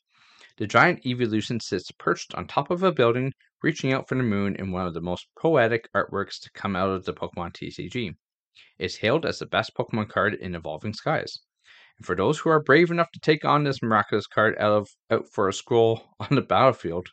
The 0.57 0.67
giant 0.67 1.05
evolution 1.05 1.59
sits 1.59 1.91
perched 1.91 2.35
on 2.35 2.47
top 2.47 2.69
of 2.69 2.83
a 2.83 2.91
building, 2.91 3.33
reaching 3.63 3.93
out 3.93 4.07
for 4.07 4.15
the 4.15 4.23
moon 4.23 4.55
in 4.55 4.71
one 4.71 4.85
of 4.85 4.93
the 4.93 5.01
most 5.01 5.27
poetic 5.35 5.87
artworks 5.95 6.39
to 6.41 6.51
come 6.51 6.75
out 6.75 6.89
of 6.89 7.05
the 7.05 7.13
Pokemon 7.13 7.53
TCG. 7.53 8.15
It's 8.77 8.97
hailed 8.97 9.25
as 9.25 9.39
the 9.39 9.45
best 9.47 9.75
Pokemon 9.75 10.09
card 10.09 10.35
in 10.35 10.53
Evolving 10.53 10.93
Skies. 10.93 11.39
And 11.97 12.05
for 12.05 12.15
those 12.15 12.39
who 12.39 12.49
are 12.49 12.61
brave 12.61 12.91
enough 12.91 13.11
to 13.11 13.19
take 13.19 13.43
on 13.43 13.63
this 13.63 13.81
miraculous 13.81 14.27
card 14.27 14.55
out 14.59 14.71
of 14.71 14.89
out 15.09 15.27
for 15.31 15.47
a 15.47 15.53
scroll 15.53 16.03
on 16.19 16.35
the 16.35 16.41
battlefield, 16.41 17.09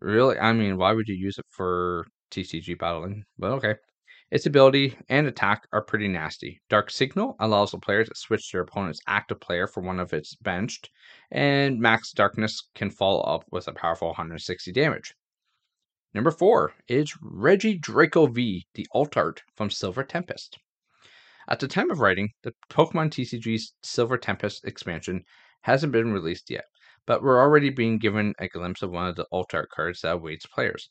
really, 0.00 0.38
I 0.38 0.52
mean, 0.52 0.76
why 0.76 0.92
would 0.92 1.08
you 1.08 1.14
use 1.14 1.38
it 1.38 1.46
for 1.48 2.06
TCG 2.30 2.78
battling? 2.78 3.24
But 3.38 3.52
okay. 3.52 3.74
Its 4.30 4.46
ability 4.46 4.96
and 5.08 5.26
attack 5.26 5.66
are 5.72 5.84
pretty 5.84 6.08
nasty. 6.08 6.60
Dark 6.68 6.90
Signal 6.90 7.36
allows 7.38 7.70
the 7.70 7.78
player 7.78 8.04
to 8.04 8.14
switch 8.14 8.50
their 8.50 8.62
opponent's 8.62 9.00
active 9.06 9.38
player 9.38 9.66
for 9.66 9.80
one 9.82 10.00
of 10.00 10.12
its 10.12 10.34
benched, 10.34 10.90
and 11.30 11.78
Max 11.78 12.10
Darkness 12.12 12.68
can 12.74 12.90
follow 12.90 13.20
up 13.20 13.44
with 13.52 13.68
a 13.68 13.72
powerful 13.72 14.08
160 14.08 14.72
damage. 14.72 15.14
Number 16.14 16.30
4 16.30 16.72
is 16.88 17.12
Regidrago 17.22 18.32
V, 18.32 18.66
the 18.74 18.86
alt 18.92 19.16
art 19.16 19.42
from 19.54 19.70
Silver 19.70 20.02
Tempest. 20.02 20.58
At 21.48 21.60
the 21.60 21.68
time 21.68 21.90
of 21.90 22.00
writing, 22.00 22.30
the 22.42 22.54
Pokemon 22.70 23.10
TCG's 23.10 23.74
Silver 23.82 24.16
Tempest 24.16 24.64
expansion 24.64 25.24
hasn't 25.60 25.92
been 25.92 26.12
released 26.12 26.50
yet, 26.50 26.64
but 27.06 27.22
we're 27.22 27.40
already 27.40 27.70
being 27.70 27.98
given 27.98 28.34
a 28.38 28.48
glimpse 28.48 28.82
of 28.82 28.90
one 28.90 29.06
of 29.06 29.16
the 29.16 29.26
alt 29.30 29.54
art 29.54 29.68
cards 29.70 30.00
that 30.00 30.12
awaits 30.12 30.46
players. 30.46 30.90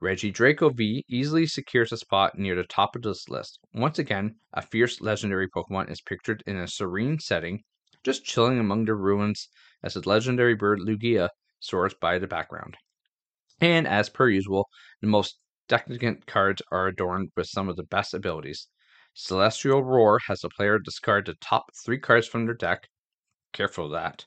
Regidrago 0.00 0.72
V 0.72 1.04
easily 1.08 1.46
secures 1.46 1.90
a 1.90 1.96
spot 1.96 2.38
near 2.38 2.54
the 2.54 2.62
top 2.62 2.94
of 2.94 3.02
this 3.02 3.28
list. 3.28 3.58
Once 3.74 3.98
again, 3.98 4.36
a 4.52 4.62
fierce 4.62 5.00
legendary 5.00 5.48
Pokemon 5.48 5.90
is 5.90 6.00
pictured 6.00 6.42
in 6.46 6.56
a 6.56 6.68
serene 6.68 7.18
setting, 7.18 7.64
just 8.04 8.24
chilling 8.24 8.60
among 8.60 8.84
the 8.84 8.94
ruins 8.94 9.48
as 9.82 9.94
the 9.94 10.08
legendary 10.08 10.54
bird 10.54 10.78
Lugia 10.78 11.30
soars 11.58 11.94
by 12.00 12.18
the 12.18 12.28
background. 12.28 12.76
And 13.60 13.88
as 13.88 14.08
per 14.08 14.28
usual, 14.28 14.68
the 15.00 15.08
most 15.08 15.40
decadent 15.66 16.26
cards 16.26 16.62
are 16.70 16.86
adorned 16.86 17.32
with 17.36 17.48
some 17.48 17.68
of 17.68 17.74
the 17.74 17.82
best 17.82 18.14
abilities. 18.14 18.68
Celestial 19.14 19.82
Roar 19.82 20.20
has 20.28 20.42
the 20.42 20.48
player 20.48 20.78
discard 20.78 21.26
the 21.26 21.34
top 21.34 21.70
three 21.84 21.98
cards 21.98 22.28
from 22.28 22.46
their 22.46 22.54
deck. 22.54 22.88
Careful 23.52 23.86
of 23.86 23.90
that. 23.90 24.26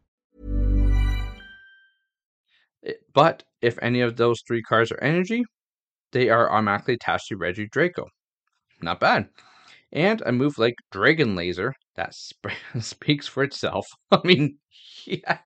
But 3.13 3.43
if 3.61 3.77
any 3.81 4.01
of 4.01 4.17
those 4.17 4.41
three 4.47 4.61
cards 4.61 4.91
are 4.91 5.01
energy, 5.03 5.43
they 6.11 6.29
are 6.29 6.51
automatically 6.51 6.95
attached 6.95 7.27
to 7.29 7.37
Regidrago. 7.37 8.07
Not 8.81 8.99
bad. 8.99 9.29
And 9.91 10.21
a 10.25 10.31
move 10.31 10.57
like 10.57 10.75
Dragon 10.91 11.35
Laser 11.35 11.73
that 11.95 12.13
sp- 12.15 12.55
speaks 12.81 13.27
for 13.27 13.43
itself. 13.43 13.87
I 14.11 14.21
mean, 14.23 14.59
yeah. 15.05 15.39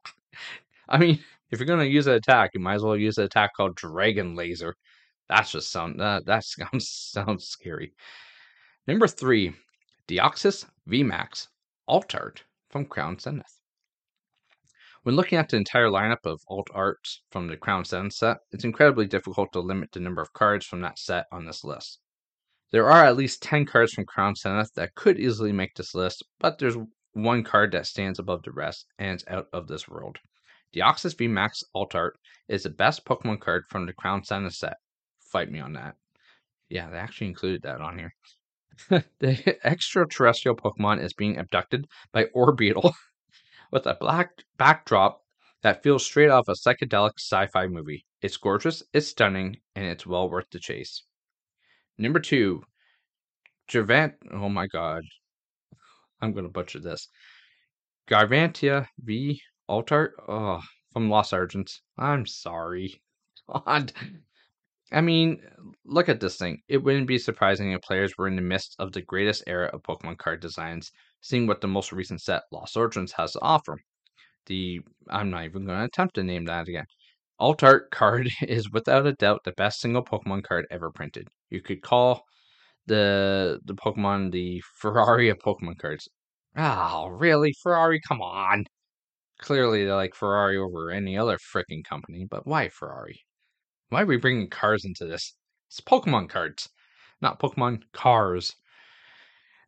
I 0.89 0.97
mean, 0.97 1.23
if 1.51 1.59
you're 1.59 1.67
gonna 1.67 1.85
use 1.85 2.07
an 2.07 2.15
attack, 2.15 2.51
you 2.53 2.59
might 2.59 2.75
as 2.75 2.83
well 2.83 2.97
use 2.97 3.17
an 3.17 3.25
attack 3.25 3.51
called 3.55 3.75
Dragon 3.75 4.35
Laser. 4.35 4.75
That's 5.29 5.51
just 5.51 5.71
sound 5.71 6.01
uh, 6.01 6.21
that 6.27 6.43
sounds 6.45 7.45
scary. 7.47 7.93
Number 8.87 9.07
three, 9.07 9.53
Deoxys 10.07 10.65
VMAX 10.89 11.47
Alt 11.87 12.15
Art 12.15 12.43
from 12.69 12.85
Crown 12.85 13.19
Zenith. 13.19 13.61
When 15.05 15.15
looking 15.15 15.37
at 15.37 15.49
the 15.49 15.57
entire 15.57 15.85
lineup 15.85 16.25
of 16.25 16.41
alt 16.47 16.69
arts 16.73 17.21
from 17.29 17.45
the 17.45 17.57
Crown 17.57 17.85
Zenith 17.85 18.13
set, 18.13 18.37
it's 18.51 18.63
incredibly 18.63 19.05
difficult 19.05 19.53
to 19.53 19.59
limit 19.59 19.91
the 19.91 19.99
number 19.99 20.19
of 20.19 20.33
cards 20.33 20.65
from 20.65 20.81
that 20.81 20.97
set 20.97 21.27
on 21.31 21.45
this 21.45 21.63
list. 21.63 21.99
There 22.71 22.89
are 22.89 23.05
at 23.05 23.15
least 23.15 23.43
10 23.43 23.67
cards 23.67 23.93
from 23.93 24.07
Crown 24.07 24.33
Zenith 24.33 24.73
that 24.73 24.95
could 24.95 25.19
easily 25.19 25.51
make 25.51 25.75
this 25.75 25.93
list, 25.93 26.23
but 26.39 26.57
there's 26.57 26.79
one 27.13 27.43
card 27.43 27.71
that 27.73 27.85
stands 27.85 28.17
above 28.17 28.41
the 28.41 28.51
rest 28.51 28.87
and 28.97 29.13
it's 29.13 29.23
out 29.27 29.45
of 29.53 29.67
this 29.67 29.87
world. 29.87 30.17
Deoxys 30.73 31.13
VMAX 31.13 31.63
Alt 31.75 31.93
Art 31.93 32.17
is 32.47 32.63
the 32.63 32.71
best 32.71 33.05
Pokemon 33.05 33.41
card 33.41 33.65
from 33.69 33.85
the 33.85 33.93
Crown 33.93 34.23
Zenith 34.23 34.55
set. 34.55 34.77
Fight 35.19 35.51
me 35.51 35.59
on 35.59 35.73
that. 35.73 35.97
Yeah, 36.67 36.89
they 36.89 36.97
actually 36.97 37.27
included 37.27 37.61
that 37.61 37.79
on 37.79 37.99
here. 37.99 38.15
the 39.19 39.55
extraterrestrial 39.63 40.55
Pokemon 40.55 40.99
is 40.99 41.13
being 41.13 41.37
abducted 41.37 41.85
by 42.11 42.23
Orbeetle 42.35 42.91
with 43.75 43.85
a 43.85 43.97
black 43.99 44.29
backdrop 44.57 45.21
that 45.61 45.83
feels 45.83 46.05
straight 46.05 46.29
off 46.29 46.47
a 46.47 46.53
psychedelic 46.53 47.11
sci 47.17 47.45
fi 47.47 47.67
movie. 47.67 48.05
It's 48.21 48.37
gorgeous, 48.37 48.81
it's 48.93 49.09
stunning, 49.09 49.57
and 49.75 49.83
it's 49.83 50.07
well 50.07 50.29
worth 50.29 50.49
the 50.49 50.59
chase. 50.59 51.03
Number 51.97 52.21
two, 52.21 52.63
Javant. 53.69 54.13
Oh 54.31 54.47
my 54.47 54.67
god. 54.67 55.03
I'm 56.21 56.31
going 56.31 56.45
to 56.45 56.51
butcher 56.51 56.79
this. 56.79 57.09
Garvantia 58.09 58.87
v. 58.97 59.41
Altart. 59.69 60.11
Oh, 60.25 60.61
from 60.93 61.09
Lost 61.09 61.33
Argents. 61.33 61.79
I'm 61.97 62.25
sorry. 62.25 63.01
God. 63.53 63.91
I 64.93 65.01
mean, 65.01 65.41
look 65.83 66.07
at 66.07 66.21
this 66.21 66.37
thing. 66.37 66.61
It 66.69 66.77
wouldn't 66.77 67.07
be 67.07 67.17
surprising 67.17 67.73
if 67.73 67.81
players 67.81 68.13
were 68.17 68.29
in 68.29 68.37
the 68.37 68.41
midst 68.41 68.77
of 68.79 68.93
the 68.93 69.01
greatest 69.01 69.43
era 69.47 69.69
of 69.73 69.83
Pokemon 69.83 70.17
card 70.17 70.39
designs, 70.39 70.93
seeing 71.25 71.47
what 71.47 71.59
the 71.59 71.67
most 71.67 71.91
recent 71.91 72.21
set, 72.21 72.43
Lost 72.51 72.77
Origins, 72.77 73.11
has 73.13 73.31
to 73.33 73.41
offer. 73.41 73.79
The 74.47 74.81
I'm 75.09 75.31
not 75.31 75.45
even 75.45 75.65
going 75.65 75.79
to 75.79 75.85
attempt 75.85 76.15
to 76.15 76.23
name 76.23 76.45
that 76.45 76.67
again. 76.67 76.85
Alt 77.39 77.63
Art 77.63 77.91
card 77.91 78.29
is 78.43 78.71
without 78.71 79.07
a 79.07 79.13
doubt 79.13 79.43
the 79.43 79.53
best 79.53 79.81
single 79.81 80.03
Pokemon 80.05 80.43
card 80.43 80.67
ever 80.71 80.91
printed. 80.91 81.27
You 81.49 81.61
could 81.61 81.81
call 81.81 82.23
the 82.87 83.59
the 83.65 83.75
Pokemon 83.75 84.31
the 84.31 84.61
Ferrari 84.75 85.29
of 85.29 85.39
Pokemon 85.39 85.79
cards. 85.79 86.09
Oh, 86.57 87.07
really? 87.07 87.53
Ferrari? 87.63 88.01
Come 88.07 88.21
on. 88.21 88.65
Clearly, 89.39 89.85
they 89.85 89.93
like 89.93 90.15
Ferrari 90.15 90.57
over 90.57 90.91
any 90.91 91.17
other 91.17 91.37
freaking 91.37 91.83
company, 91.85 92.25
but 92.29 92.45
why 92.47 92.69
Ferrari? 92.69 93.21
Why 93.89 94.03
are 94.03 94.05
we 94.05 94.17
bringing 94.17 94.49
cars 94.49 94.85
into 94.85 95.05
this? 95.05 95.35
It's 95.69 95.81
Pokemon 95.81 96.29
cards, 96.29 96.69
not 97.21 97.39
Pokemon 97.39 97.83
cars. 97.93 98.55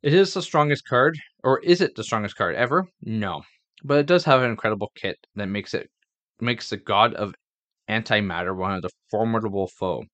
It 0.08 0.13
is 0.13 0.34
the 0.34 0.41
strongest 0.41 0.88
card, 0.88 1.20
or 1.43 1.60
is 1.60 1.82
it 1.82 1.96
the 1.96 2.04
strongest 2.06 2.38
card 2.38 2.56
ever? 2.56 2.88
No, 3.02 3.43
but 3.84 4.00
it 4.00 4.06
does 4.06 4.24
have 4.24 4.41
an 4.41 4.50
incredible 4.50 4.89
kit 4.96 5.17
that 5.36 5.48
makes 5.48 5.74
it 5.74 5.89
makes 6.39 6.70
the 6.70 6.78
god 6.78 7.13
of 7.15 7.36
antimatter 7.89 8.56
one 8.56 8.72
of 8.72 8.84
the 8.84 8.89
formidable 9.12 9.67
foe. 9.67 10.06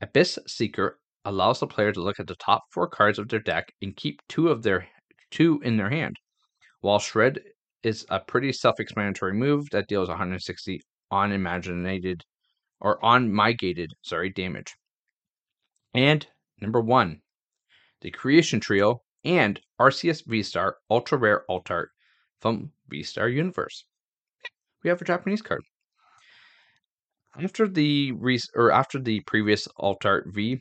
Abyss 0.00 0.38
Seeker 0.46 1.00
allows 1.24 1.58
the 1.58 1.66
player 1.66 1.90
to 1.90 2.00
look 2.00 2.20
at 2.20 2.28
the 2.28 2.36
top 2.36 2.62
four 2.70 2.86
cards 2.86 3.18
of 3.18 3.28
their 3.28 3.40
deck 3.40 3.72
and 3.82 3.96
keep 3.96 4.22
two 4.28 4.46
of 4.46 4.62
their 4.62 4.86
two 5.32 5.60
in 5.64 5.76
their 5.76 5.90
hand. 5.90 6.14
While 6.80 7.00
Shred 7.00 7.40
is 7.82 8.06
a 8.10 8.20
pretty 8.20 8.52
self-explanatory 8.52 9.34
move 9.34 9.68
that 9.70 9.88
deals 9.88 10.08
160 10.08 10.80
on 11.10 11.32
imaginated 11.32 12.22
or 12.80 13.04
on 13.04 13.36
sorry, 14.04 14.30
damage. 14.30 14.76
And 15.92 16.24
number 16.60 16.80
one, 16.80 17.22
the 18.02 18.12
Creation 18.12 18.60
Trio 18.60 19.02
and 19.24 19.60
Arceus 19.80 20.22
V-Star 20.26 20.76
Ultra 20.90 21.18
Rare 21.18 21.44
Alt 21.48 21.70
Art 21.70 21.90
from 22.40 22.72
V-Star 22.88 23.28
Universe. 23.28 23.84
We 24.82 24.90
have 24.90 25.00
a 25.00 25.04
Japanese 25.04 25.42
card. 25.42 25.62
After 27.40 27.68
the 27.68 28.12
re- 28.12 28.40
or 28.54 28.72
after 28.72 28.98
the 28.98 29.20
previous 29.20 29.68
Alt 29.78 30.04
Art 30.04 30.26
V 30.34 30.60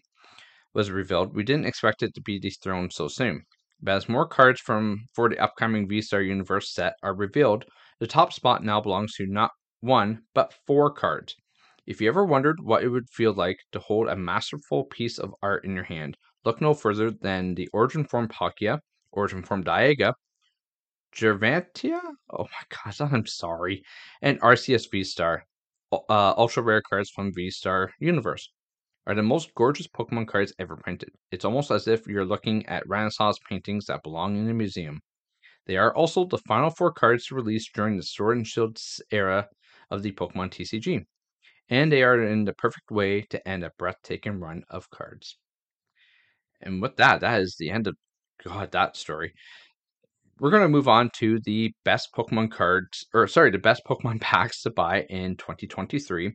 was 0.74 0.92
revealed, 0.92 1.36
we 1.36 1.44
didn't 1.44 1.66
expect 1.66 2.02
it 2.02 2.14
to 2.16 2.22
be 2.22 2.40
dethroned 2.40 2.94
so 2.94 3.08
soon. 3.08 3.44
But 3.82 3.96
as 3.96 4.08
more 4.08 4.28
cards 4.28 4.62
from 4.62 5.06
for 5.16 5.28
the 5.28 5.40
upcoming 5.40 5.88
V-Star 5.88 6.22
Universe 6.22 6.74
set 6.74 6.94
are 7.02 7.16
revealed, 7.16 7.66
the 8.00 8.08
top 8.08 8.32
spot 8.32 8.64
now 8.64 8.80
belongs 8.80 9.16
to 9.16 9.26
not 9.26 9.52
one, 9.80 10.22
but 10.34 10.54
four 10.66 10.94
cards. 10.94 11.36
If 11.88 12.00
you 12.00 12.08
ever 12.08 12.24
wondered 12.24 12.60
what 12.62 12.84
it 12.84 12.90
would 12.90 13.10
feel 13.10 13.34
like 13.34 13.58
to 13.72 13.80
hold 13.80 14.08
a 14.08 14.16
masterful 14.16 14.86
piece 14.86 15.18
of 15.18 15.34
art 15.42 15.66
in 15.66 15.74
your 15.74 15.84
hand, 15.84 16.16
look 16.46 16.62
no 16.62 16.74
further 16.74 17.12
than 17.12 17.56
the 17.56 17.68
Origin 17.74 18.06
Form 18.06 18.28
Palkia, 18.28 18.80
Origin 19.12 19.44
Form 19.44 19.64
Dialga, 19.64 20.14
Gervantia? 21.16 22.02
Oh 22.30 22.44
my 22.44 22.64
god, 22.70 23.12
I'm 23.14 23.26
sorry. 23.26 23.84
And 24.22 24.40
Arceus 24.42 24.90
V-Star, 24.92 25.46
uh, 25.92 26.34
ultra 26.38 26.64
rare 26.64 26.82
cards 26.82 27.10
from 27.10 27.34
V-Star 27.34 27.94
Universe 28.00 28.52
are 29.08 29.16
the 29.16 29.24
most 29.24 29.54
gorgeous 29.56 29.88
Pokemon 29.88 30.28
cards 30.28 30.54
ever 30.60 30.78
printed. 30.78 31.10
It's 31.32 31.46
almost 31.46 31.72
as 31.72 31.88
if 31.88 32.08
you're 32.08 32.26
looking 32.26 32.66
at 32.68 32.88
Renaissance 32.88 33.40
paintings 33.48 33.86
that 33.86 34.04
belong 34.04 34.38
in 34.38 34.50
a 34.50 34.54
museum. 34.54 35.02
They 35.66 35.78
are 35.78 35.94
also 35.96 36.26
the 36.26 36.38
final 36.40 36.70
four 36.70 36.92
cards 36.92 37.32
released 37.32 37.74
during 37.74 37.98
the 37.98 38.04
Sword 38.04 38.38
and 38.38 38.48
Shield 38.48 38.80
era 39.12 39.50
of 39.90 40.04
the 40.04 40.12
Pokemon 40.12 40.52
TCG, 40.52 41.06
and 41.70 41.92
they 41.92 42.04
are 42.04 42.22
in 42.22 42.46
the 42.46 42.54
perfect 42.54 42.92
way 42.92 43.22
to 43.24 43.48
end 43.48 43.64
a 43.64 43.72
breathtaking 43.78 44.40
run 44.40 44.64
of 44.70 44.90
cards. 44.90 45.38
And 46.62 46.82
with 46.82 46.96
that, 46.98 47.22
that 47.22 47.42
is 47.42 47.56
the 47.58 47.70
end 47.70 47.88
of 47.88 47.96
God 48.44 48.72
that 48.72 48.96
story. 48.96 49.34
We're 50.40 50.50
going 50.50 50.64
to 50.64 50.70
move 50.70 50.88
on 50.88 51.12
to 51.18 51.40
the 51.46 51.72
best 51.86 52.10
Pokemon 52.16 52.52
cards, 52.52 53.06
or 53.14 53.28
sorry, 53.28 53.52
the 53.52 53.60
best 53.60 53.84
Pokemon 53.88 54.22
packs 54.22 54.62
to 54.64 54.72
buy 54.72 55.04
in 55.10 55.38
2023, 55.38 56.34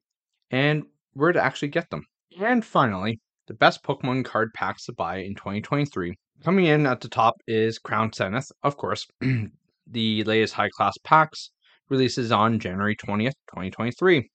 and 0.50 0.84
where 1.14 1.32
to 1.32 1.42
actually 1.42 1.68
get 1.68 1.90
them. 1.90 2.04
And 2.40 2.64
finally, 2.64 3.20
the 3.46 3.54
best 3.54 3.82
Pokemon 3.82 4.24
card 4.24 4.50
packs 4.54 4.84
to 4.86 4.92
buy 4.92 5.18
in 5.18 5.34
2023. 5.34 6.14
Coming 6.44 6.66
in 6.66 6.86
at 6.86 7.00
the 7.00 7.08
top 7.08 7.34
is 7.46 7.78
Crown 7.78 8.12
Zenith, 8.12 8.50
of 8.62 8.76
course, 8.76 9.06
the 9.86 10.24
latest 10.24 10.54
high 10.54 10.68
class 10.68 10.94
packs 11.02 11.50
releases 11.88 12.30
on 12.32 12.58
January 12.58 12.96
20th, 12.96 13.32
2023. 13.48 14.28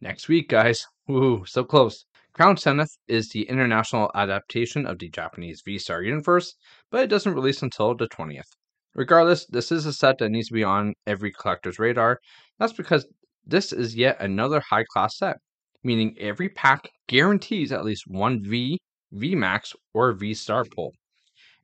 Next 0.00 0.28
week, 0.28 0.48
guys. 0.48 0.86
Woo, 1.08 1.44
so 1.46 1.64
close. 1.64 2.04
Crown 2.32 2.56
Zenith 2.56 2.96
is 3.08 3.30
the 3.30 3.48
international 3.48 4.08
adaptation 4.14 4.86
of 4.86 5.00
the 5.00 5.08
Japanese 5.08 5.62
V 5.64 5.78
Star 5.78 6.00
universe, 6.00 6.54
but 6.88 7.02
it 7.02 7.08
doesn't 7.08 7.34
release 7.34 7.60
until 7.60 7.94
the 7.94 8.06
20th. 8.08 8.56
Regardless, 8.94 9.46
this 9.46 9.72
is 9.72 9.84
a 9.84 9.92
set 9.92 10.18
that 10.18 10.30
needs 10.30 10.46
to 10.46 10.54
be 10.54 10.62
on 10.62 10.94
every 11.08 11.32
collector's 11.32 11.80
radar. 11.80 12.20
That's 12.58 12.72
because 12.72 13.06
this 13.44 13.72
is 13.72 13.96
yet 13.96 14.20
another 14.20 14.60
high 14.60 14.84
class 14.84 15.18
set, 15.18 15.38
meaning 15.82 16.16
every 16.20 16.48
pack 16.48 16.88
guarantees 17.08 17.72
at 17.72 17.84
least 17.84 18.04
one 18.06 18.44
V, 18.44 18.78
V 19.10 19.34
Max, 19.34 19.74
or 19.92 20.12
V 20.12 20.32
Star 20.32 20.64
pull. 20.64 20.92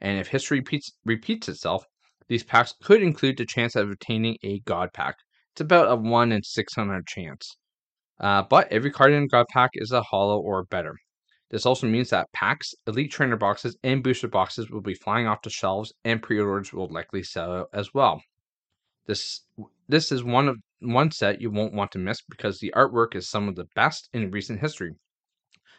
And 0.00 0.18
if 0.18 0.26
history 0.29 0.59
repeats, 0.59 0.92
repeats 1.05 1.48
itself, 1.48 1.85
these 2.26 2.42
packs 2.42 2.74
could 2.83 3.02
include 3.02 3.37
the 3.37 3.46
chance 3.46 3.76
of 3.76 3.88
obtaining 3.88 4.37
a 4.42 4.59
God 4.61 4.92
pack. 4.92 5.14
It's 5.52 5.61
about 5.61 5.92
a 5.92 5.96
1 5.96 6.33
in 6.33 6.42
600 6.42 7.07
chance. 7.07 7.57
Uh, 8.18 8.42
but 8.42 8.70
every 8.72 8.90
card 8.90 9.12
in 9.12 9.24
a 9.24 9.26
God 9.26 9.46
pack 9.50 9.70
is 9.74 9.92
a 9.92 10.02
hollow 10.02 10.40
or 10.40 10.64
better. 10.64 10.96
This 11.50 11.66
also 11.66 11.87
means 11.87 12.11
that 12.11 12.33
packs, 12.33 12.74
elite 12.87 13.12
trainer 13.12 13.37
boxes, 13.37 13.76
and 13.85 14.02
booster 14.02 14.26
boxes 14.29 14.70
will 14.70 14.81
be 14.81 14.94
flying 14.94 15.26
off 15.26 15.42
the 15.42 15.50
shelves, 15.50 15.92
and 16.05 16.22
pre-orders 16.22 16.72
will 16.72 16.88
likely 16.88 17.22
sell 17.22 17.52
out 17.52 17.68
as 17.72 17.94
well. 17.94 18.20
This 19.07 19.42
this 19.88 20.11
is 20.11 20.24
one 20.24 20.48
of 20.48 20.57
one 20.81 21.12
set 21.12 21.40
you 21.40 21.50
won't 21.50 21.72
want 21.72 21.92
to 21.92 21.98
miss 21.98 22.20
because 22.29 22.59
the 22.59 22.72
artwork 22.74 23.14
is 23.14 23.29
some 23.29 23.48
of 23.48 23.55
the 23.55 23.68
best 23.76 24.09
in 24.12 24.31
recent 24.33 24.61
history. 24.61 24.96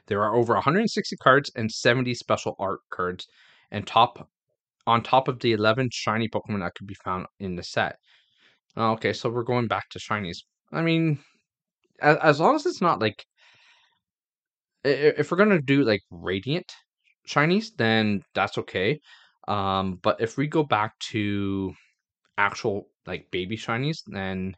There 0.05 0.23
are 0.23 0.35
over 0.35 0.53
160 0.53 1.17
cards 1.17 1.51
and 1.55 1.69
70 1.69 2.13
special 2.13 2.55
art 2.57 2.79
cards, 2.89 3.27
and 3.69 3.85
top 3.85 4.29
on 4.85 5.03
top 5.03 5.27
of 5.27 5.39
the 5.41 5.51
11 5.51 5.89
shiny 5.91 6.29
Pokemon 6.29 6.61
that 6.61 6.75
could 6.75 6.87
be 6.87 6.95
found 7.03 7.27
in 7.39 7.55
the 7.57 7.63
set. 7.63 7.97
Okay, 8.77 9.11
so 9.11 9.29
we're 9.29 9.43
going 9.43 9.67
back 9.67 9.89
to 9.89 9.99
shinies. 9.99 10.43
I 10.71 10.81
mean, 10.81 11.19
as, 12.01 12.17
as 12.17 12.39
long 12.39 12.55
as 12.55 12.65
it's 12.65 12.81
not 12.81 12.99
like 12.99 13.25
if 14.83 15.31
we're 15.31 15.37
gonna 15.37 15.61
do 15.61 15.83
like 15.83 16.01
radiant 16.11 16.71
shinies, 17.27 17.71
then 17.77 18.23
that's 18.33 18.57
okay. 18.57 18.99
Um, 19.47 19.99
but 20.01 20.21
if 20.21 20.37
we 20.37 20.47
go 20.47 20.63
back 20.63 20.97
to 21.11 21.73
actual 22.37 22.87
like 23.05 23.29
baby 23.31 23.57
shinies, 23.57 23.97
then 24.07 24.55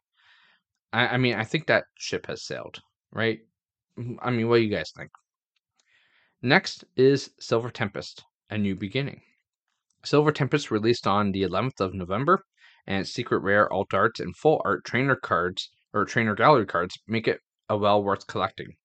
I, 0.94 1.08
I 1.10 1.18
mean 1.18 1.36
I 1.36 1.44
think 1.44 1.68
that 1.68 1.86
ship 1.98 2.28
has 2.28 2.46
sailed, 2.46 2.80
right? 3.12 3.40
I 4.22 4.30
mean, 4.32 4.48
what 4.48 4.58
do 4.58 4.64
you 4.64 4.70
guys 4.76 4.92
think? 4.96 5.10
Next 6.42 6.86
is 6.96 7.32
Silver 7.40 7.70
Tempest, 7.70 8.24
a 8.50 8.58
new 8.58 8.76
beginning. 8.76 9.22
Silver 10.06 10.32
Tempest 10.32 10.72
released 10.72 11.06
on 11.06 11.34
the 11.34 11.44
11th 11.44 11.82
of 11.82 11.94
November, 11.94 12.42
and 12.88 13.08
secret 13.08 13.40
rare 13.40 13.72
alt 13.72 13.94
arts 13.94 14.20
and 14.20 14.36
full 14.36 14.62
art 14.66 14.84
trainer 14.86 15.16
cards 15.16 15.70
or 15.94 16.06
trainer 16.06 16.36
gallery 16.36 16.66
cards 16.66 16.98
make 17.08 17.28
it 17.28 17.42
a 17.70 17.78
well 17.78 18.04
worth 18.04 18.28
collecting. 18.28 18.76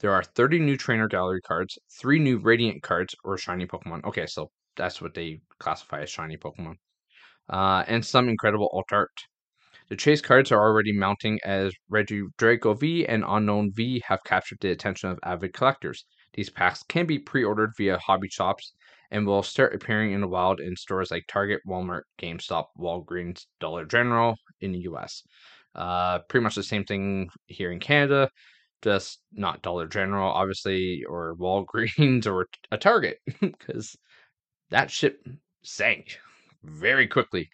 There 0.00 0.12
are 0.12 0.22
30 0.22 0.58
new 0.58 0.76
trainer 0.76 1.08
gallery 1.08 1.40
cards, 1.40 1.78
3 2.00 2.18
new 2.18 2.38
radiant 2.38 2.82
cards 2.82 3.14
or 3.24 3.38
shiny 3.38 3.66
Pokemon. 3.66 4.04
Okay, 4.04 4.26
so 4.26 4.50
that's 4.76 5.00
what 5.00 5.14
they 5.14 5.40
classify 5.58 6.02
as 6.02 6.10
shiny 6.10 6.36
Pokemon. 6.36 6.76
Uh, 7.48 7.84
and 7.86 8.04
some 8.04 8.28
incredible 8.28 8.68
alt 8.72 8.92
art. 8.92 9.10
The 9.88 9.96
chase 9.96 10.20
cards 10.20 10.50
are 10.50 10.60
already 10.60 10.92
mounting 10.92 11.38
as 11.44 11.72
Regidrago 11.90 12.78
V 12.78 13.06
and 13.06 13.22
Unown 13.22 13.72
V 13.72 14.02
have 14.06 14.24
captured 14.24 14.58
the 14.60 14.72
attention 14.72 15.10
of 15.10 15.20
avid 15.22 15.52
collectors. 15.52 16.04
These 16.32 16.50
packs 16.50 16.82
can 16.82 17.06
be 17.06 17.20
pre 17.20 17.44
ordered 17.44 17.70
via 17.76 17.96
hobby 17.98 18.28
shops 18.28 18.74
and 19.12 19.26
will 19.26 19.44
start 19.44 19.74
appearing 19.74 20.12
in 20.12 20.20
the 20.20 20.28
wild 20.28 20.60
in 20.60 20.74
stores 20.74 21.12
like 21.12 21.26
Target, 21.28 21.60
Walmart, 21.66 22.02
GameStop, 22.18 22.66
Walgreens, 22.76 23.46
Dollar 23.60 23.84
General 23.84 24.36
in 24.60 24.72
the 24.72 24.80
US. 24.80 25.22
Uh, 25.76 26.20
pretty 26.28 26.42
much 26.42 26.56
the 26.56 26.62
same 26.62 26.84
thing 26.84 27.28
here 27.46 27.70
in 27.70 27.78
Canada 27.78 28.28
just 28.82 29.20
not 29.32 29.62
Dollar 29.62 29.86
General, 29.86 30.30
obviously, 30.30 31.02
or 31.08 31.34
Walgreens 31.36 32.26
or 32.26 32.46
a 32.70 32.78
Target, 32.78 33.18
because 33.40 33.96
that 34.70 34.90
ship 34.90 35.26
sank 35.62 36.18
very 36.62 37.06
quickly. 37.06 37.48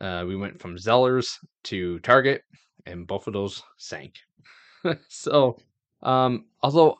Uh, 0.00 0.24
we 0.26 0.36
went 0.36 0.60
from 0.60 0.76
Zellers 0.76 1.38
to 1.64 1.98
Target, 2.00 2.42
and 2.86 3.06
both 3.06 3.26
of 3.26 3.32
those 3.32 3.62
sank. 3.78 4.14
so, 5.08 5.56
um, 6.02 6.44
although 6.62 6.96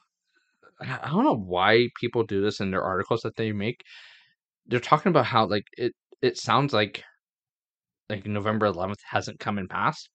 I 0.81 1.09
don't 1.11 1.25
know 1.25 1.37
why 1.37 1.89
people 2.01 2.23
do 2.23 2.41
this 2.41 2.61
in 2.61 2.71
their 2.71 2.83
articles 2.83 3.21
that 3.23 3.37
they 3.37 3.53
make, 3.53 3.83
they're 4.67 4.81
talking 4.81 5.11
about 5.11 5.27
how 5.27 5.47
like 5.47 5.67
it 5.77 5.93
it 6.23 6.39
sounds 6.39 6.73
like 6.73 7.05
like 8.09 8.27
November 8.27 8.67
11th 8.67 9.01
hasn't 9.11 9.41
come 9.41 9.59
and 9.59 9.69
passed, 9.69 10.09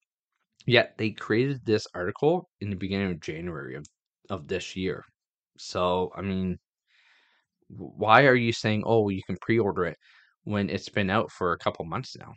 Yet 0.66 0.98
they 0.98 1.12
created 1.12 1.66
this 1.66 1.88
article 1.94 2.50
in 2.62 2.70
the 2.70 2.76
beginning 2.76 3.12
of 3.12 3.20
January 3.20 3.76
of, 3.76 3.86
of 4.30 4.48
this 4.48 4.76
year. 4.76 5.04
So, 5.58 6.12
I 6.16 6.22
mean, 6.22 6.58
why 7.68 8.26
are 8.26 8.36
you 8.36 8.54
saying, 8.54 8.84
oh, 8.86 9.10
you 9.10 9.22
can 9.24 9.38
pre 9.42 9.60
order 9.60 9.86
it 9.86 9.98
when 10.44 10.70
it's 10.70 10.90
been 10.90 11.10
out 11.10 11.32
for 11.32 11.54
a 11.54 11.58
couple 11.58 11.86
months 11.86 12.16
now? 12.18 12.34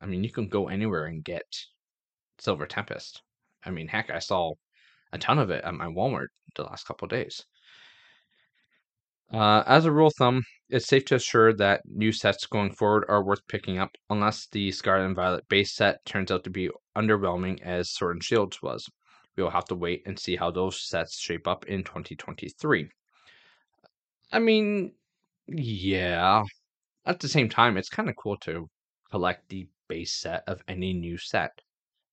I 0.00 0.06
mean, 0.06 0.24
you 0.24 0.30
can 0.30 0.48
go 0.48 0.68
anywhere 0.68 1.06
and 1.06 1.24
get 1.24 1.44
Silver 2.38 2.66
Tempest. 2.66 3.22
I 3.64 3.70
mean, 3.70 3.86
heck, 3.86 4.10
I 4.10 4.18
saw 4.18 4.52
a 5.12 5.18
ton 5.18 5.38
of 5.38 5.50
it 5.50 5.64
at 5.64 5.74
my 5.74 5.86
Walmart 5.86 6.28
the 6.56 6.64
last 6.64 6.86
couple 6.86 7.06
days. 7.06 7.44
Uh, 9.32 9.62
as 9.66 9.84
a 9.84 9.92
rule 9.92 10.08
of 10.08 10.14
thumb, 10.18 10.42
it's 10.72 10.86
safe 10.86 11.04
to 11.04 11.16
assure 11.16 11.52
that 11.52 11.82
new 11.84 12.10
sets 12.12 12.46
going 12.46 12.72
forward 12.72 13.04
are 13.06 13.22
worth 13.22 13.46
picking 13.46 13.78
up, 13.78 13.94
unless 14.08 14.46
the 14.46 14.72
Scarlet 14.72 15.04
and 15.04 15.14
Violet 15.14 15.46
base 15.48 15.70
set 15.70 16.02
turns 16.06 16.30
out 16.30 16.44
to 16.44 16.50
be 16.50 16.70
underwhelming 16.96 17.60
as 17.60 17.90
Sword 17.90 18.16
and 18.16 18.24
Shields 18.24 18.62
was. 18.62 18.88
We 19.36 19.42
will 19.42 19.50
have 19.50 19.66
to 19.66 19.74
wait 19.74 20.02
and 20.06 20.18
see 20.18 20.34
how 20.34 20.50
those 20.50 20.80
sets 20.80 21.20
shape 21.20 21.46
up 21.46 21.66
in 21.66 21.84
2023. 21.84 22.88
I 24.32 24.38
mean, 24.38 24.92
yeah. 25.46 26.42
At 27.04 27.20
the 27.20 27.28
same 27.28 27.50
time, 27.50 27.76
it's 27.76 27.90
kind 27.90 28.08
of 28.08 28.16
cool 28.16 28.38
to 28.38 28.66
collect 29.10 29.50
the 29.50 29.68
base 29.88 30.14
set 30.14 30.42
of 30.46 30.62
any 30.68 30.94
new 30.94 31.18
set. 31.18 31.52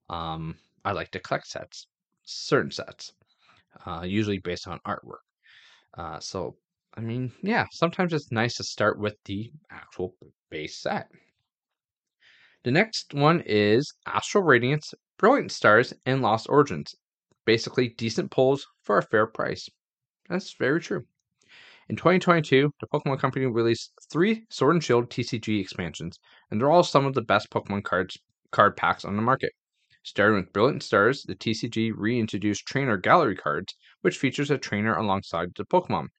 Um, 0.10 0.58
I 0.84 0.91
like 0.91 1.12
to 1.12 1.19
collect 1.19 1.48
sets, 1.48 1.88
certain 2.24 2.72
sets, 2.72 3.13
uh, 3.86 4.02
usually 4.06 4.39
based 4.39 4.67
on 4.67 4.82
artwork. 4.86 5.24
Uh, 5.98 6.19
so 6.19 6.58
I 6.99 7.01
mean, 7.01 7.31
yeah, 7.41 7.65
sometimes 7.71 8.12
it's 8.12 8.29
nice 8.29 8.57
to 8.57 8.63
start 8.65 8.99
with 8.99 9.15
the 9.23 9.53
actual 9.71 10.17
base 10.49 10.81
set. 10.81 11.07
The 12.65 12.71
next 12.71 13.13
one 13.13 13.41
is 13.45 13.93
Astral 14.05 14.43
Radiance, 14.43 14.93
Brilliant 15.17 15.53
Stars, 15.53 15.93
and 16.05 16.21
Lost 16.21 16.49
Origins. 16.49 16.97
Basically, 17.45 17.88
decent 17.88 18.31
pulls 18.31 18.67
for 18.81 18.97
a 18.97 19.01
fair 19.01 19.27
price. 19.27 19.69
That's 20.27 20.51
very 20.55 20.81
true. 20.81 21.05
In 21.88 21.95
2022, 21.95 22.69
the 22.81 22.88
Pokemon 22.88 23.19
Company 23.19 23.45
released 23.45 23.93
three 24.12 24.45
Sword 24.49 24.75
and 24.75 24.83
Shield 24.83 25.09
TCG 25.09 25.62
expansions, 25.62 26.19
and 26.51 26.59
they're 26.59 26.69
all 26.69 26.83
some 26.83 27.05
of 27.05 27.13
the 27.13 27.21
best 27.21 27.49
Pokemon 27.49 27.85
cards 27.85 28.17
card 28.51 28.75
packs 28.75 29.05
on 29.05 29.15
the 29.15 29.21
market. 29.21 29.53
Starting 30.03 30.35
with 30.35 30.51
Brilliant 30.51 30.83
Stars, 30.83 31.23
the 31.23 31.35
TCG 31.35 31.93
reintroduced 31.95 32.65
Trainer 32.65 32.97
Gallery 32.97 33.38
cards, 33.38 33.73
which 34.01 34.17
features 34.17 34.51
a 34.51 34.57
trainer 34.57 34.97
alongside 34.97 35.55
the 35.55 35.63
Pokemon. 35.63 36.09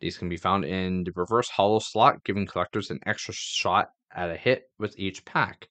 These 0.00 0.18
can 0.18 0.28
be 0.28 0.36
found 0.36 0.64
in 0.64 1.04
the 1.04 1.12
reverse 1.16 1.48
hollow 1.48 1.80
slot, 1.80 2.24
giving 2.24 2.46
collectors 2.46 2.90
an 2.90 3.00
extra 3.04 3.34
shot 3.34 3.90
at 4.14 4.30
a 4.30 4.36
hit 4.36 4.64
with 4.78 4.98
each 4.98 5.24
pack. 5.24 5.68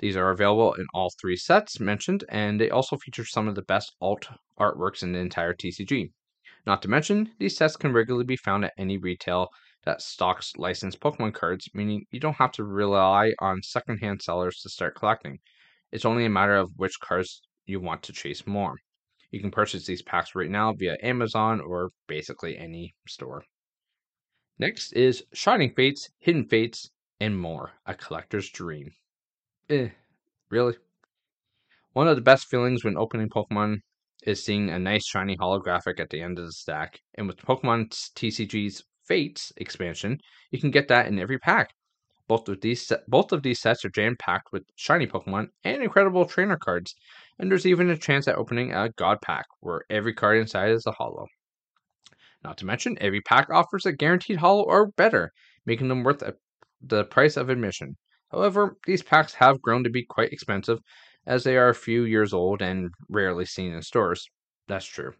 These 0.00 0.16
are 0.16 0.30
available 0.30 0.74
in 0.74 0.86
all 0.92 1.12
three 1.20 1.36
sets 1.36 1.78
mentioned, 1.78 2.24
and 2.28 2.60
they 2.60 2.70
also 2.70 2.96
feature 2.96 3.24
some 3.24 3.46
of 3.46 3.54
the 3.54 3.62
best 3.62 3.94
alt 4.00 4.26
artworks 4.58 5.04
in 5.04 5.12
the 5.12 5.20
entire 5.20 5.54
TCG. 5.54 6.10
Not 6.66 6.82
to 6.82 6.88
mention, 6.88 7.32
these 7.38 7.56
sets 7.56 7.76
can 7.76 7.92
regularly 7.92 8.24
be 8.24 8.36
found 8.36 8.64
at 8.64 8.74
any 8.76 8.98
retail 8.98 9.48
that 9.84 10.02
stocks 10.02 10.56
licensed 10.56 11.00
Pokemon 11.00 11.34
cards, 11.34 11.68
meaning 11.72 12.04
you 12.10 12.18
don't 12.18 12.34
have 12.34 12.52
to 12.52 12.64
rely 12.64 13.32
on 13.38 13.62
secondhand 13.62 14.22
sellers 14.22 14.60
to 14.62 14.68
start 14.68 14.96
collecting. 14.96 15.38
It's 15.92 16.04
only 16.04 16.24
a 16.24 16.30
matter 16.30 16.56
of 16.56 16.72
which 16.76 16.98
cards 17.00 17.42
you 17.66 17.80
want 17.80 18.02
to 18.04 18.12
chase 18.12 18.46
more. 18.46 18.76
You 19.32 19.40
can 19.40 19.50
purchase 19.50 19.86
these 19.86 20.02
packs 20.02 20.34
right 20.34 20.50
now 20.50 20.72
via 20.74 20.96
Amazon 21.02 21.60
or 21.60 21.90
basically 22.06 22.56
any 22.56 22.94
store. 23.08 23.44
Next 24.58 24.92
is 24.92 25.24
Shining 25.32 25.74
Fates, 25.74 26.10
Hidden 26.18 26.44
Fates, 26.44 26.90
and 27.18 27.38
more. 27.38 27.72
A 27.86 27.94
collector's 27.94 28.50
dream. 28.50 28.92
Eh, 29.70 29.88
really? 30.50 30.76
One 31.94 32.08
of 32.08 32.16
the 32.16 32.22
best 32.22 32.46
feelings 32.46 32.84
when 32.84 32.96
opening 32.98 33.30
Pokemon 33.30 33.78
is 34.24 34.44
seeing 34.44 34.68
a 34.68 34.78
nice 34.78 35.06
shiny 35.06 35.36
holographic 35.36 35.98
at 35.98 36.10
the 36.10 36.20
end 36.20 36.38
of 36.38 36.44
the 36.44 36.52
stack. 36.52 37.00
And 37.14 37.26
with 37.26 37.38
Pokemon 37.38 37.88
TCG's 38.14 38.84
Fates 39.04 39.52
expansion, 39.56 40.20
you 40.50 40.60
can 40.60 40.70
get 40.70 40.88
that 40.88 41.06
in 41.06 41.18
every 41.18 41.38
pack. 41.38 41.70
Both 42.28 42.48
of 42.48 42.60
these 42.60 42.86
se- 42.86 43.02
both 43.08 43.32
of 43.32 43.42
these 43.42 43.60
sets 43.60 43.84
are 43.84 43.90
jam 43.90 44.16
packed 44.16 44.52
with 44.52 44.64
shiny 44.76 45.06
Pokemon 45.06 45.48
and 45.64 45.82
incredible 45.82 46.24
trainer 46.24 46.56
cards, 46.56 46.94
and 47.38 47.50
there's 47.50 47.66
even 47.66 47.90
a 47.90 47.96
chance 47.96 48.28
at 48.28 48.36
opening 48.36 48.72
a 48.72 48.90
God 48.96 49.18
pack 49.22 49.46
where 49.60 49.82
every 49.90 50.14
card 50.14 50.38
inside 50.38 50.70
is 50.70 50.86
a 50.86 50.92
hollow. 50.92 51.26
Not 52.44 52.58
to 52.58 52.66
mention, 52.66 52.98
every 53.00 53.20
pack 53.20 53.48
offers 53.50 53.86
a 53.86 53.92
guaranteed 53.92 54.38
hollow 54.38 54.64
or 54.64 54.88
better, 54.96 55.32
making 55.64 55.88
them 55.88 56.02
worth 56.02 56.22
a, 56.22 56.34
the 56.80 57.04
price 57.04 57.36
of 57.36 57.48
admission. 57.48 57.96
However, 58.30 58.76
these 58.86 59.02
packs 59.02 59.34
have 59.34 59.62
grown 59.62 59.84
to 59.84 59.90
be 59.90 60.04
quite 60.04 60.32
expensive, 60.32 60.78
as 61.26 61.44
they 61.44 61.56
are 61.56 61.68
a 61.68 61.74
few 61.74 62.04
years 62.04 62.32
old 62.32 62.62
and 62.62 62.90
rarely 63.08 63.44
seen 63.44 63.72
in 63.72 63.82
stores. 63.82 64.26
That's 64.68 64.86
true. 64.86 65.12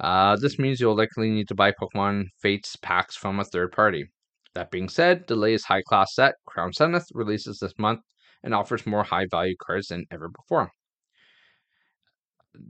Uh, 0.00 0.36
this 0.36 0.58
means 0.58 0.80
you'll 0.80 0.96
likely 0.96 1.30
need 1.30 1.48
to 1.48 1.54
buy 1.54 1.72
Pokemon 1.72 2.24
Fates 2.40 2.76
packs 2.76 3.16
from 3.16 3.40
a 3.40 3.44
third 3.44 3.72
party. 3.72 4.06
That 4.54 4.70
being 4.70 4.88
said, 4.88 5.26
the 5.26 5.36
latest 5.36 5.66
high 5.66 5.82
class 5.82 6.14
set, 6.14 6.34
Crown 6.46 6.72
Zenith, 6.72 7.06
releases 7.12 7.58
this 7.58 7.72
month 7.78 8.00
and 8.42 8.54
offers 8.54 8.86
more 8.86 9.02
high 9.02 9.26
value 9.30 9.56
cards 9.60 9.88
than 9.88 10.04
ever 10.12 10.28
before. 10.28 10.70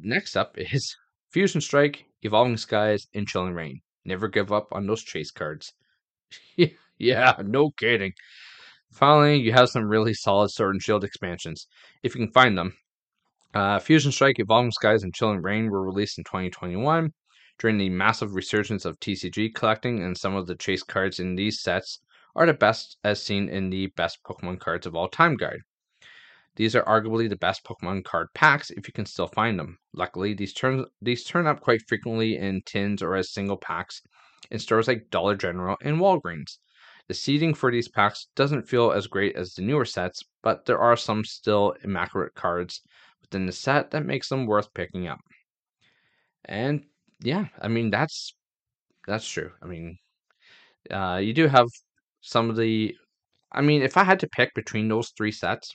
Next 0.00 0.36
up 0.36 0.56
is 0.56 0.96
Fusion 1.30 1.60
Strike, 1.60 2.06
Evolving 2.22 2.56
Skies, 2.56 3.06
and 3.14 3.28
Chilling 3.28 3.54
Reign. 3.54 3.80
Never 4.04 4.28
give 4.28 4.52
up 4.52 4.68
on 4.72 4.86
those 4.86 5.02
chase 5.02 5.30
cards. 5.30 5.72
yeah, 6.98 7.34
no 7.44 7.70
kidding. 7.70 8.12
Finally, 8.92 9.40
you 9.40 9.52
have 9.52 9.68
some 9.68 9.88
really 9.88 10.14
solid 10.14 10.50
Sword 10.50 10.74
and 10.74 10.82
Shield 10.82 11.04
expansions, 11.04 11.66
if 12.02 12.14
you 12.14 12.24
can 12.24 12.32
find 12.32 12.56
them. 12.56 12.76
Uh, 13.52 13.78
Fusion 13.78 14.12
Strike, 14.12 14.38
Evolving 14.38 14.72
Skies, 14.72 15.02
and 15.02 15.14
Chilling 15.14 15.42
Reign 15.42 15.68
were 15.68 15.84
released 15.84 16.18
in 16.18 16.24
2021 16.24 17.12
during 17.58 17.78
the 17.78 17.88
massive 17.88 18.34
resurgence 18.34 18.84
of 18.84 18.98
TCG 19.00 19.54
collecting, 19.54 20.02
and 20.02 20.16
some 20.16 20.34
of 20.34 20.46
the 20.46 20.56
chase 20.56 20.82
cards 20.82 21.20
in 21.20 21.34
these 21.34 21.60
sets 21.60 22.00
are 22.34 22.46
the 22.46 22.54
best 22.54 22.96
as 23.04 23.22
seen 23.22 23.48
in 23.48 23.70
the 23.70 23.88
Best 23.88 24.18
Pokemon 24.24 24.60
Cards 24.60 24.86
of 24.86 24.96
All 24.96 25.08
Time 25.08 25.36
guide. 25.36 25.60
These 26.56 26.76
are 26.76 26.84
arguably 26.84 27.28
the 27.28 27.36
best 27.36 27.64
Pokemon 27.64 28.04
card 28.04 28.28
packs 28.34 28.70
if 28.70 28.86
you 28.86 28.92
can 28.92 29.06
still 29.06 29.26
find 29.26 29.58
them. 29.58 29.78
Luckily, 29.92 30.34
these 30.34 30.52
turn 30.52 30.86
these 31.02 31.24
turn 31.24 31.46
up 31.46 31.60
quite 31.60 31.82
frequently 31.88 32.36
in 32.36 32.62
tins 32.62 33.02
or 33.02 33.16
as 33.16 33.32
single 33.32 33.56
packs 33.56 34.02
in 34.50 34.58
stores 34.58 34.88
like 34.88 35.10
Dollar 35.10 35.36
General 35.36 35.76
and 35.82 35.98
Walgreens. 35.98 36.58
The 37.08 37.14
seeding 37.14 37.54
for 37.54 37.70
these 37.70 37.88
packs 37.88 38.28
doesn't 38.34 38.68
feel 38.68 38.92
as 38.92 39.06
great 39.06 39.36
as 39.36 39.54
the 39.54 39.62
newer 39.62 39.84
sets, 39.84 40.22
but 40.42 40.64
there 40.64 40.78
are 40.78 40.96
some 40.96 41.24
still 41.24 41.74
immaculate 41.82 42.34
cards 42.34 42.80
within 43.20 43.46
the 43.46 43.52
set 43.52 43.90
that 43.90 44.06
makes 44.06 44.28
them 44.28 44.46
worth 44.46 44.72
picking 44.74 45.06
up. 45.06 45.20
And 46.46 46.86
yeah, 47.20 47.48
I 47.60 47.68
mean 47.68 47.90
that's 47.90 48.34
that's 49.06 49.28
true. 49.28 49.52
I 49.62 49.66
mean, 49.66 49.98
uh, 50.90 51.20
you 51.22 51.32
do 51.32 51.46
have 51.48 51.68
some 52.20 52.50
of 52.50 52.56
the. 52.56 52.96
I 53.52 53.60
mean, 53.60 53.82
if 53.82 53.96
I 53.96 54.04
had 54.04 54.20
to 54.20 54.28
pick 54.28 54.54
between 54.54 54.88
those 54.88 55.10
three 55.10 55.32
sets, 55.32 55.74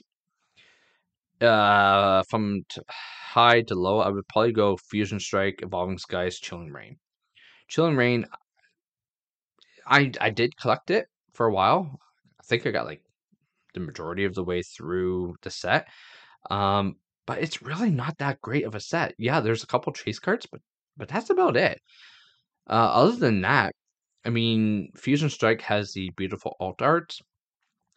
uh, 1.40 2.22
from 2.28 2.64
t- 2.68 2.82
high 2.88 3.62
to 3.62 3.74
low, 3.74 4.00
I 4.00 4.08
would 4.08 4.28
probably 4.28 4.52
go 4.52 4.76
Fusion 4.76 5.20
Strike, 5.20 5.60
Evolving 5.62 5.98
Skies, 5.98 6.38
Chilling 6.38 6.72
Reign. 6.72 6.98
Chilling 7.68 7.96
Reign, 7.96 8.26
I 9.86 10.12
I 10.20 10.30
did 10.30 10.56
collect 10.56 10.90
it 10.90 11.06
for 11.32 11.46
a 11.46 11.52
while. 11.52 11.98
I 12.40 12.44
think 12.44 12.66
I 12.66 12.70
got 12.70 12.86
like 12.86 13.02
the 13.74 13.80
majority 13.80 14.24
of 14.24 14.34
the 14.34 14.44
way 14.44 14.62
through 14.62 15.36
the 15.42 15.50
set. 15.50 15.88
Um, 16.50 16.96
but 17.26 17.38
it's 17.38 17.62
really 17.62 17.90
not 17.90 18.18
that 18.18 18.40
great 18.40 18.64
of 18.64 18.74
a 18.74 18.80
set. 18.80 19.14
Yeah, 19.18 19.40
there's 19.40 19.62
a 19.62 19.66
couple 19.66 19.92
chase 19.92 20.18
cards, 20.18 20.46
but 20.50 20.60
but 20.96 21.08
that's 21.08 21.30
about 21.30 21.56
it. 21.56 21.80
Uh, 22.68 22.90
other 22.92 23.16
than 23.16 23.40
that, 23.42 23.74
I 24.24 24.30
mean, 24.30 24.90
Fusion 24.96 25.30
Strike 25.30 25.62
has 25.62 25.92
the 25.92 26.10
beautiful 26.16 26.56
alt 26.60 26.82
art. 26.82 27.14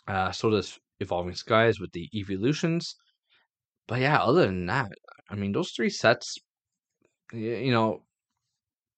Uh, 0.07 0.31
so 0.31 0.49
does 0.49 0.79
Evolving 0.99 1.35
Skies 1.35 1.79
with 1.79 1.91
the 1.91 2.09
evolutions. 2.13 2.95
But 3.87 3.99
yeah, 4.01 4.21
other 4.23 4.45
than 4.45 4.65
that, 4.67 4.91
I 5.29 5.35
mean, 5.35 5.51
those 5.51 5.71
three 5.71 5.89
sets, 5.89 6.37
you 7.31 7.71
know, 7.71 8.03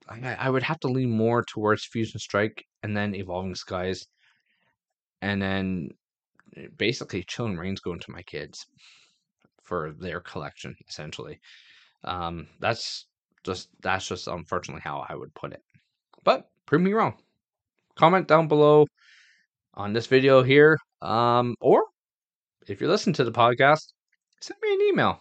I, 0.07 0.35
I 0.35 0.49
would 0.49 0.63
have 0.63 0.79
to 0.81 0.87
lean 0.87 1.09
more 1.09 1.43
towards 1.43 1.85
Fusion 1.85 2.19
Strike 2.19 2.63
and 2.83 2.95
then 2.95 3.15
Evolving 3.15 3.55
Skies, 3.55 4.05
and 5.21 5.41
then 5.41 5.89
eh, 6.57 6.67
basically 6.77 7.23
Chilling 7.23 7.57
Reign's 7.57 7.79
going 7.79 7.99
to 8.01 8.11
my 8.11 8.21
kids 8.23 8.65
for 9.63 9.93
their 9.99 10.19
collection, 10.19 10.75
essentially. 10.87 11.39
Um, 12.03 12.47
that's 12.59 13.07
just 13.43 13.69
that's 13.81 14.07
just 14.07 14.27
unfortunately 14.27 14.81
how 14.83 15.05
I 15.09 15.15
would 15.15 15.33
put 15.33 15.53
it. 15.53 15.63
But 16.23 16.49
prove 16.65 16.81
me 16.81 16.93
wrong. 16.93 17.15
Comment 17.95 18.27
down 18.27 18.47
below 18.47 18.85
on 19.73 19.93
this 19.93 20.07
video 20.07 20.43
here, 20.43 20.77
um, 21.01 21.55
or 21.61 21.83
if 22.67 22.81
you're 22.81 22.89
listening 22.89 23.15
to 23.15 23.23
the 23.23 23.31
podcast, 23.31 23.93
send 24.45 24.59
me 24.61 24.73
an 24.73 24.81
email. 24.81 25.19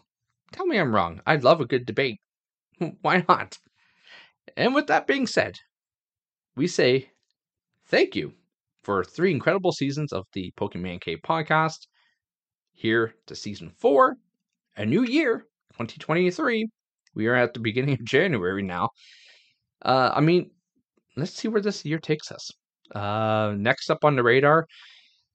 Tell 0.52 0.66
me 0.66 0.78
I'm 0.78 0.94
wrong. 0.94 1.20
I'd 1.26 1.44
love 1.44 1.60
a 1.60 1.66
good 1.66 1.87
debate. 1.87 2.20
Why 3.00 3.24
not? 3.28 3.56
And 4.56 4.74
with 4.74 4.87
that 4.88 5.06
being 5.06 5.26
said, 5.26 5.58
we 6.56 6.66
say 6.66 7.10
thank 7.87 8.14
you 8.14 8.34
for 8.82 9.02
three 9.02 9.30
incredible 9.30 9.72
seasons 9.72 10.12
of 10.12 10.26
the 10.34 10.52
Pokemon 10.58 11.00
Cave 11.00 11.20
podcast. 11.24 11.87
Here 12.72 13.14
to 13.26 13.34
season 13.34 13.70
four, 13.78 14.16
a 14.76 14.84
new 14.84 15.04
year, 15.04 15.46
2023. 15.78 16.68
We 17.14 17.26
are 17.28 17.34
at 17.34 17.54
the 17.54 17.60
beginning 17.60 17.94
of 17.94 18.04
January 18.04 18.62
now. 18.62 18.90
Uh, 19.82 20.10
I 20.14 20.20
mean, 20.20 20.50
let's 21.16 21.32
see 21.32 21.48
where 21.48 21.62
this 21.62 21.84
year 21.84 21.98
takes 21.98 22.30
us. 22.30 22.50
Uh, 22.94 23.54
next 23.56 23.90
up 23.90 24.04
on 24.04 24.16
the 24.16 24.22
radar, 24.22 24.66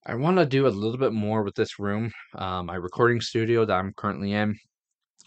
I 0.06 0.14
want 0.14 0.38
to 0.38 0.46
do 0.46 0.66
a 0.66 0.68
little 0.68 0.96
bit 0.96 1.12
more 1.12 1.42
with 1.42 1.54
this 1.54 1.78
room, 1.78 2.10
uh, 2.34 2.62
my 2.62 2.76
recording 2.76 3.20
studio 3.20 3.66
that 3.66 3.76
I'm 3.76 3.92
currently 3.92 4.32
in. 4.32 4.56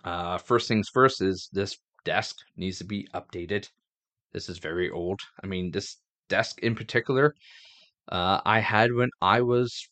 Uh, 0.03 0.39
first 0.39 0.67
things 0.67 0.89
first 0.91 1.21
is 1.21 1.47
this 1.53 1.77
desk 2.05 2.37
needs 2.57 2.79
to 2.79 2.83
be 2.83 3.07
updated. 3.13 3.69
This 4.31 4.49
is 4.49 4.57
very 4.57 4.89
old. 4.89 5.19
I 5.43 5.47
mean, 5.47 5.69
this 5.69 5.97
desk 6.27 6.59
in 6.63 6.73
particular, 6.73 7.35
uh, 8.11 8.41
I 8.45 8.59
had 8.61 8.91
when 8.91 9.11
I 9.21 9.41
was, 9.41 9.87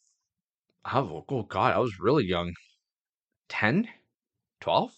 oh, 0.91 1.25
oh 1.29 1.43
God, 1.43 1.75
I 1.75 1.79
was 1.79 1.99
really 1.99 2.25
young. 2.25 2.51
10? 3.49 3.87
12? 4.61 4.91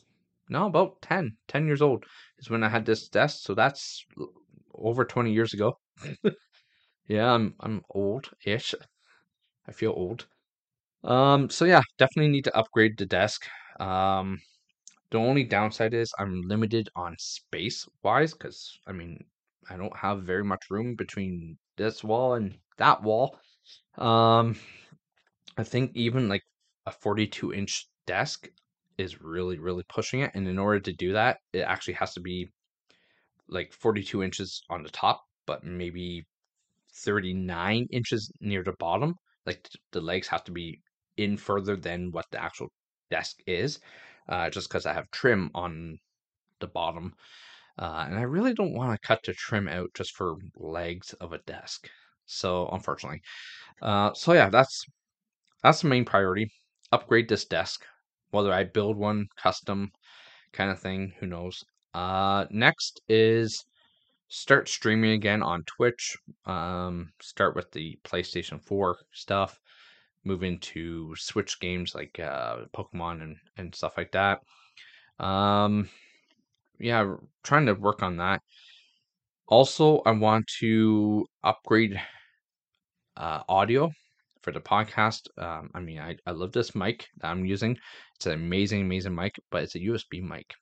No, 0.47 0.67
about 0.67 1.01
10. 1.01 1.35
10 1.49 1.67
years 1.67 1.81
old 1.81 2.05
is 2.37 2.49
when 2.49 2.63
I 2.63 2.69
had 2.69 2.85
this 2.85 3.09
desk. 3.09 3.39
So 3.41 3.53
that's 3.53 4.05
over 4.73 5.03
20 5.03 5.33
years 5.33 5.53
ago. 5.53 5.77
yeah, 7.07 7.33
I'm 7.33 7.53
I'm 7.59 7.81
old-ish. 7.89 8.75
I 9.67 9.71
feel 9.71 9.91
old. 9.91 10.28
Um, 11.04 11.49
so 11.49 11.65
yeah, 11.65 11.82
definitely 11.97 12.32
need 12.32 12.45
to 12.45 12.58
upgrade 12.58 12.97
the 12.97 13.06
desk. 13.06 13.47
Um, 13.80 14.39
the 15.12 15.17
only 15.19 15.43
downside 15.43 15.93
is 15.93 16.13
I'm 16.19 16.41
limited 16.43 16.89
on 16.95 17.15
space 17.19 17.88
wise 18.04 18.34
because 18.34 18.80
I 18.88 18.93
mean 18.93 19.26
I 19.69 19.78
don't 19.78 19.95
have 19.97 20.23
very 20.23 20.43
much 20.43 20.69
room 20.69 20.95
between 20.95 21.58
this 21.78 22.04
wall 22.04 22.36
and 22.36 22.58
that 22.78 23.04
wall. 23.04 23.39
Um, 23.97 24.58
I 25.58 25.63
think 25.63 25.95
even 25.95 26.30
like 26.30 26.43
a 26.86 26.91
42 26.91 27.54
inch 27.54 27.88
desk 28.06 28.47
is 28.99 29.19
really 29.21 29.58
really 29.58 29.84
pushing 29.89 30.21
it, 30.21 30.32
and 30.36 30.47
in 30.47 30.60
order 30.60 30.80
to 30.82 30.93
do 30.93 31.13
that, 31.13 31.39
it 31.54 31.62
actually 31.62 31.95
has 31.95 32.13
to 32.13 32.19
be 32.21 32.49
like 33.47 33.73
42 33.73 34.21
inches 34.23 34.63
on 34.69 34.84
the 34.84 34.89
top, 34.89 35.23
but 35.45 35.63
maybe 35.63 36.26
39 36.93 37.88
inches 37.91 38.32
near 38.41 38.63
the 38.63 38.73
bottom. 38.73 39.15
Like 39.45 39.69
the 39.91 40.01
legs 40.01 40.27
have 40.27 40.43
to 40.45 40.51
be 40.51 40.82
in 41.17 41.38
further 41.38 41.75
than 41.75 42.12
what 42.12 42.25
the 42.32 42.41
actual 42.41 42.69
desk 43.12 43.39
is 43.45 43.79
uh, 44.29 44.49
just 44.49 44.69
because 44.69 44.86
I 44.86 44.93
have 44.93 45.12
trim 45.12 45.51
on 45.53 45.97
the 46.60 46.67
bottom. 46.67 47.13
Uh, 47.77 48.06
and 48.08 48.17
I 48.17 48.23
really 48.23 48.53
don't 48.53 48.73
want 48.73 48.93
to 48.93 49.08
cut 49.08 49.21
the 49.25 49.34
trim 49.34 49.67
out 49.67 49.89
just 49.95 50.15
for 50.15 50.36
legs 50.58 51.13
of 51.13 51.34
a 51.34 51.39
desk. 51.39 51.89
So 52.25 52.69
unfortunately, 52.71 53.21
uh, 53.82 54.13
so 54.13 54.34
yeah, 54.34 54.49
that's 54.49 54.86
that's 55.63 55.82
the 55.82 55.88
main 55.89 56.06
priority. 56.06 56.49
Upgrade 56.91 57.29
this 57.29 57.45
desk, 57.45 57.86
whether 58.32 58.53
I 58.53 58.65
build 58.65 58.97
one 58.97 59.27
custom 59.38 59.91
kind 60.53 60.71
of 60.71 60.79
thing, 60.79 61.13
who 61.19 61.27
knows. 61.27 61.63
Uh, 61.93 62.45
next 62.51 63.01
is 63.10 63.65
start 64.27 64.67
streaming 64.69 65.12
again 65.12 65.43
on 65.43 65.63
Twitch. 65.63 66.15
Um, 66.45 67.13
start 67.21 67.55
with 67.55 67.71
the 67.71 67.99
PlayStation 68.03 68.62
4 68.62 68.97
stuff 69.12 69.59
move 70.25 70.43
into 70.43 71.15
Switch 71.15 71.59
games 71.59 71.95
like 71.95 72.19
uh, 72.19 72.65
Pokemon 72.75 73.21
and, 73.21 73.38
and 73.57 73.75
stuff 73.75 73.93
like 73.97 74.12
that. 74.12 74.39
Um, 75.23 75.89
yeah, 76.79 77.15
trying 77.43 77.65
to 77.67 77.73
work 77.73 78.01
on 78.03 78.17
that. 78.17 78.41
Also, 79.47 79.99
I 80.05 80.12
want 80.12 80.47
to 80.59 81.25
upgrade 81.43 81.99
uh, 83.17 83.41
audio 83.49 83.91
for 84.41 84.51
the 84.51 84.62
podcast. 84.62 85.27
Um, 85.38 85.69
I 85.73 85.79
mean, 85.79 85.99
I, 85.99 86.15
I 86.25 86.31
love 86.31 86.51
this 86.51 86.73
mic 86.75 87.07
that 87.17 87.27
I'm 87.27 87.45
using. 87.45 87.77
It's 88.15 88.25
an 88.25 88.33
amazing, 88.33 88.81
amazing 88.81 89.15
mic, 89.15 89.36
but 89.51 89.63
it's 89.63 89.75
a 89.75 89.79
USB 89.79 90.21
mic. 90.21 90.53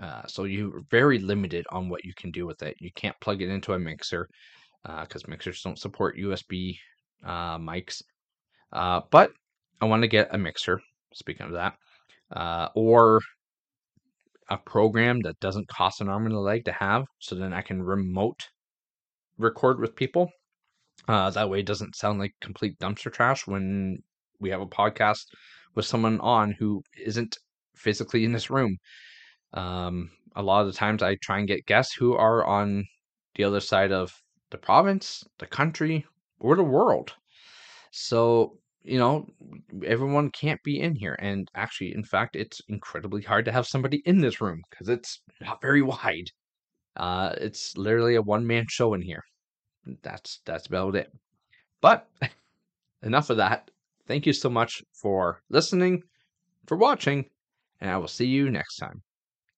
Uh, 0.00 0.26
so 0.26 0.44
you're 0.44 0.82
very 0.90 1.18
limited 1.18 1.66
on 1.70 1.88
what 1.88 2.04
you 2.04 2.12
can 2.14 2.30
do 2.30 2.46
with 2.46 2.62
it. 2.62 2.76
You 2.80 2.90
can't 2.94 3.18
plug 3.20 3.42
it 3.42 3.48
into 3.48 3.74
a 3.74 3.78
mixer 3.78 4.28
because 4.82 5.24
uh, 5.24 5.28
mixers 5.28 5.62
don't 5.62 5.78
support 5.78 6.16
USB 6.16 6.78
uh, 7.24 7.58
mics. 7.58 8.02
Uh, 8.72 9.02
but 9.10 9.32
I 9.80 9.84
want 9.84 10.02
to 10.02 10.08
get 10.08 10.34
a 10.34 10.38
mixer, 10.38 10.80
speaking 11.12 11.46
of 11.46 11.52
that, 11.52 11.74
uh, 12.34 12.68
or 12.74 13.20
a 14.48 14.56
program 14.56 15.20
that 15.20 15.38
doesn't 15.40 15.68
cost 15.68 16.00
an 16.00 16.08
arm 16.08 16.26
and 16.26 16.34
a 16.34 16.40
leg 16.40 16.64
to 16.64 16.72
have, 16.72 17.04
so 17.18 17.34
then 17.34 17.52
I 17.52 17.62
can 17.62 17.82
remote 17.82 18.48
record 19.38 19.78
with 19.80 19.94
people. 19.96 20.30
That 21.06 21.50
way, 21.50 21.60
it 21.60 21.66
doesn't 21.66 21.96
sound 21.96 22.18
like 22.18 22.34
complete 22.40 22.78
dumpster 22.78 23.12
trash 23.12 23.46
when 23.46 23.98
we 24.40 24.50
have 24.50 24.60
a 24.60 24.66
podcast 24.66 25.26
with 25.74 25.84
someone 25.84 26.20
on 26.20 26.52
who 26.52 26.82
isn't 26.96 27.38
physically 27.74 28.24
in 28.24 28.32
this 28.32 28.50
room. 28.50 28.78
Um, 29.54 30.10
a 30.34 30.42
lot 30.42 30.62
of 30.62 30.66
the 30.66 30.78
times 30.78 31.02
I 31.02 31.16
try 31.16 31.38
and 31.38 31.48
get 31.48 31.66
guests 31.66 31.94
who 31.94 32.14
are 32.14 32.44
on 32.44 32.86
the 33.34 33.44
other 33.44 33.60
side 33.60 33.92
of 33.92 34.12
the 34.50 34.58
province, 34.58 35.24
the 35.38 35.46
country, 35.46 36.06
or 36.38 36.56
the 36.56 36.62
world. 36.62 37.14
So, 37.90 38.58
you 38.82 38.98
know, 38.98 39.26
everyone 39.84 40.30
can't 40.30 40.62
be 40.62 40.80
in 40.80 40.94
here. 40.94 41.16
And 41.18 41.50
actually, 41.54 41.94
in 41.94 42.04
fact, 42.04 42.36
it's 42.36 42.60
incredibly 42.68 43.22
hard 43.22 43.44
to 43.46 43.52
have 43.52 43.66
somebody 43.66 44.02
in 44.04 44.20
this 44.20 44.40
room 44.40 44.62
because 44.70 44.88
it's 44.88 45.20
not 45.40 45.60
very 45.60 45.82
wide. 45.82 46.30
Uh, 46.96 47.34
it's 47.38 47.76
literally 47.76 48.16
a 48.16 48.22
one 48.22 48.46
man 48.46 48.66
show 48.68 48.94
in 48.94 49.02
here. 49.02 49.22
That's 50.02 50.40
that's 50.44 50.66
about 50.66 50.94
it. 50.94 51.12
But 51.80 52.08
enough 53.02 53.30
of 53.30 53.38
that. 53.38 53.70
Thank 54.06 54.26
you 54.26 54.32
so 54.32 54.50
much 54.50 54.82
for 54.92 55.42
listening, 55.48 56.02
for 56.66 56.76
watching, 56.76 57.26
and 57.80 57.90
I 57.90 57.96
will 57.96 58.08
see 58.08 58.26
you 58.26 58.50
next 58.50 58.76
time. 58.76 59.02